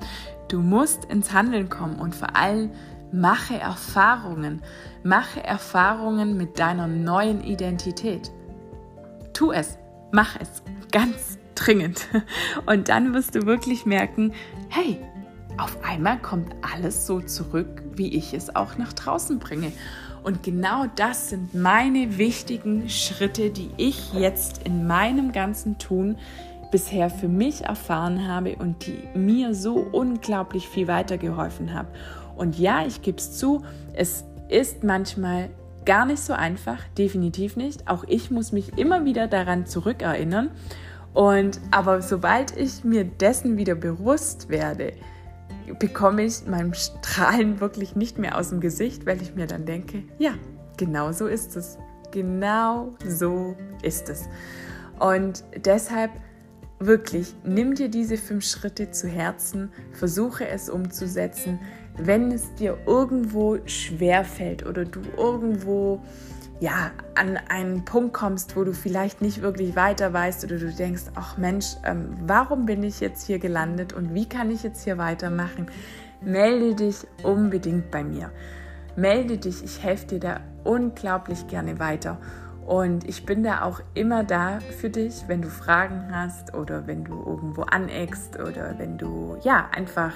Du 0.49 0.61
musst 0.61 1.05
ins 1.07 1.33
Handeln 1.33 1.69
kommen 1.69 1.99
und 1.99 2.15
vor 2.15 2.37
allem 2.37 2.71
mache 3.13 3.59
Erfahrungen. 3.59 4.63
Mache 5.03 5.43
Erfahrungen 5.43 6.37
mit 6.37 6.59
deiner 6.59 6.87
neuen 6.87 7.43
Identität. 7.43 8.31
Tu 9.33 9.53
es, 9.53 9.79
mach 10.13 10.37
es 10.41 10.63
ganz 10.93 11.39
dringend. 11.55 12.09
Und 12.67 12.89
dann 12.89 13.15
wirst 13.15 13.35
du 13.35 13.47
wirklich 13.47 13.85
merken, 13.85 14.33
hey, 14.69 15.01
auf 15.57 15.85
einmal 15.85 16.19
kommt 16.19 16.55
alles 16.75 17.07
so 17.07 17.21
zurück, 17.21 17.83
wie 17.95 18.15
ich 18.15 18.33
es 18.33 18.55
auch 18.55 18.77
nach 18.77 18.93
draußen 18.93 19.39
bringe. 19.39 19.73
Und 20.25 20.43
genau 20.43 20.87
das 20.97 21.29
sind 21.29 21.55
meine 21.55 22.17
wichtigen 22.17 22.89
Schritte, 22.89 23.51
die 23.51 23.71
ich 23.77 24.15
jetzt 24.15 24.63
in 24.65 24.87
meinem 24.87 25.33
ganzen 25.33 25.79
Tun 25.79 26.17
bisher 26.73 27.11
für 27.11 27.29
mich 27.29 27.65
erfahren 27.65 28.27
habe 28.27 28.57
und 28.57 28.87
die 28.87 28.99
mir 29.15 29.55
so 29.55 29.75
unglaublich 29.75 30.67
viel 30.67 30.89
weitergeholfen 30.89 31.75
haben. 31.75 31.89
Und 32.37 32.59
ja, 32.59 32.87
ich 32.87 33.03
gebe 33.03 33.19
es 33.19 33.37
zu, 33.37 33.65
es 33.93 34.25
ist 34.49 34.83
manchmal 34.83 35.51
gar 35.85 36.07
nicht 36.07 36.23
so 36.23 36.33
einfach, 36.33 36.79
definitiv 36.97 37.57
nicht. 37.57 37.87
Auch 37.87 38.05
ich 38.09 38.31
muss 38.31 38.51
mich 38.51 38.79
immer 38.79 39.05
wieder 39.05 39.29
daran 39.29 39.67
zurückerinnern. 39.67 40.51
Und 41.13 41.61
aber 41.71 42.01
sobald 42.01 42.57
ich 42.57 42.83
mir 42.83 43.05
dessen 43.05 43.59
wieder 43.59 43.75
bewusst 43.75 44.49
werde, 44.49 44.95
bekomme 45.79 46.25
ich 46.25 46.47
meinem 46.47 46.75
Strahlen 46.75 47.61
wirklich 47.61 47.97
nicht 47.97 48.19
mehr 48.19 48.39
aus 48.39 48.51
dem 48.51 48.61
Gesicht, 48.61 49.07
weil 49.07 49.21
ich 49.23 49.35
mir 49.35 49.47
dann 49.47 49.65
denke, 49.65 50.03
ja, 50.19 50.35
genau 50.77 51.13
so 51.13 51.27
ist 51.27 51.57
es. 51.57 51.79
Genau 52.11 52.95
so 53.07 53.57
ist 53.83 54.09
es. 54.09 54.29
Und 55.01 55.45
deshalb 55.65 56.11
wirklich, 56.79 57.35
nimm 57.45 57.75
dir 57.75 57.89
diese 57.89 58.17
fünf 58.17 58.45
Schritte 58.45 58.91
zu 58.91 59.09
Herzen, 59.09 59.73
versuche 59.93 60.47
es 60.47 60.69
umzusetzen. 60.69 61.59
Wenn 61.97 62.33
es 62.33 62.55
dir 62.55 62.79
irgendwo 62.87 63.59
schwer 63.67 64.25
fällt 64.25 64.67
oder 64.67 64.85
du 64.85 65.01
irgendwo 65.17 66.01
ja, 66.61 66.93
an 67.15 67.39
einen 67.49 67.85
Punkt 67.85 68.15
kommst, 68.15 68.57
wo 68.57 68.65
du 68.65 68.73
vielleicht 68.73 69.23
nicht 69.23 69.43
wirklich 69.43 69.77
weiter 69.77 70.13
weißt 70.13 70.45
oder 70.45 70.59
du 70.59 70.73
denkst, 70.73 71.05
ach 71.15 71.37
Mensch, 71.37 71.67
ähm, 71.85 72.17
warum 72.27 72.67
bin 72.67 72.83
ich 72.83 73.01
jetzt 73.01 73.27
hier 73.27 73.39
gelandet 73.39 73.93
und 73.93 74.15
wie 74.15 74.29
kann 74.29 74.51
ich 74.51 74.63
jetzt 74.63 74.85
hier 74.85 74.99
weitermachen, 74.99 75.67
melde 76.21 76.75
dich 76.75 77.07
unbedingt 77.23 77.91
bei 77.91 78.05
mir. 78.05 78.31
Melde 78.97 79.39
dich, 79.39 79.65
ich 79.65 79.83
helfe 79.83 80.07
dir 80.07 80.21
da 80.21 80.41
unglaublich 80.63 81.47
gerne 81.49 81.79
weiter. 81.81 82.19
Und 82.65 83.07
ich 83.07 83.27
bin 83.27 83.43
da 83.43 83.63
auch 83.63 83.81
immer 83.93 84.25
da 84.25 84.61
für 84.61 84.89
dich, 84.89 85.25
wenn 85.27 85.43
du 85.43 85.51
Fragen 85.51 86.09
hast 86.11 86.55
oder 86.55 86.87
wenn 86.87 87.05
du 87.05 87.13
irgendwo 87.13 87.63
aneckst 87.63 88.39
oder 88.41 88.79
wenn 88.79 88.97
du 88.97 89.37
ja 89.43 89.69
einfach 89.73 90.13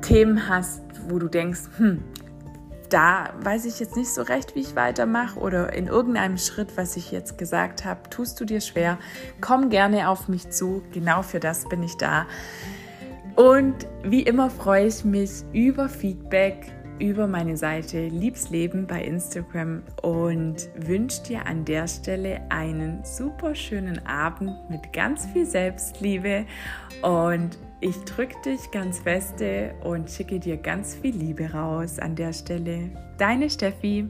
Themen 0.00 0.48
hast, 0.48 0.82
wo 1.08 1.18
du 1.18 1.28
denkst, 1.28 1.60
hm, 1.76 2.02
da 2.90 3.32
weiß 3.42 3.64
ich 3.64 3.80
jetzt 3.80 3.96
nicht 3.96 4.12
so 4.12 4.22
recht, 4.22 4.54
wie 4.54 4.60
ich 4.60 4.76
weitermache 4.76 5.38
oder 5.38 5.72
in 5.72 5.86
irgendeinem 5.86 6.38
Schritt, 6.38 6.76
was 6.76 6.96
ich 6.96 7.10
jetzt 7.10 7.38
gesagt 7.38 7.84
habe, 7.84 8.10
tust 8.10 8.40
du 8.40 8.44
dir 8.44 8.60
schwer, 8.60 8.98
komm 9.40 9.70
gerne 9.70 10.08
auf 10.08 10.28
mich 10.28 10.50
zu. 10.50 10.82
Genau 10.92 11.22
für 11.22 11.40
das 11.40 11.68
bin 11.68 11.82
ich 11.82 11.96
da. 11.96 12.26
Und 13.36 13.86
wie 14.02 14.22
immer 14.22 14.50
freue 14.50 14.86
ich 14.86 15.04
mich 15.04 15.30
über 15.52 15.88
Feedback 15.88 16.72
über 16.98 17.26
meine 17.26 17.56
Seite 17.56 18.08
Liebsleben 18.08 18.86
bei 18.86 19.02
Instagram 19.02 19.82
und 20.02 20.68
wünsche 20.76 21.22
dir 21.22 21.46
an 21.46 21.64
der 21.64 21.88
Stelle 21.88 22.42
einen 22.50 23.02
super 23.04 23.54
schönen 23.54 24.04
Abend 24.06 24.52
mit 24.68 24.92
ganz 24.92 25.26
viel 25.26 25.46
Selbstliebe 25.46 26.44
und 27.02 27.56
ich 27.80 27.96
drücke 28.04 28.36
dich 28.44 28.70
ganz 28.70 28.98
feste 28.98 29.74
und 29.82 30.10
schicke 30.10 30.38
dir 30.38 30.56
ganz 30.56 30.94
viel 30.94 31.16
Liebe 31.16 31.50
raus 31.52 31.98
an 31.98 32.14
der 32.14 32.32
Stelle. 32.32 32.90
Deine 33.18 33.48
Steffi. 33.48 34.08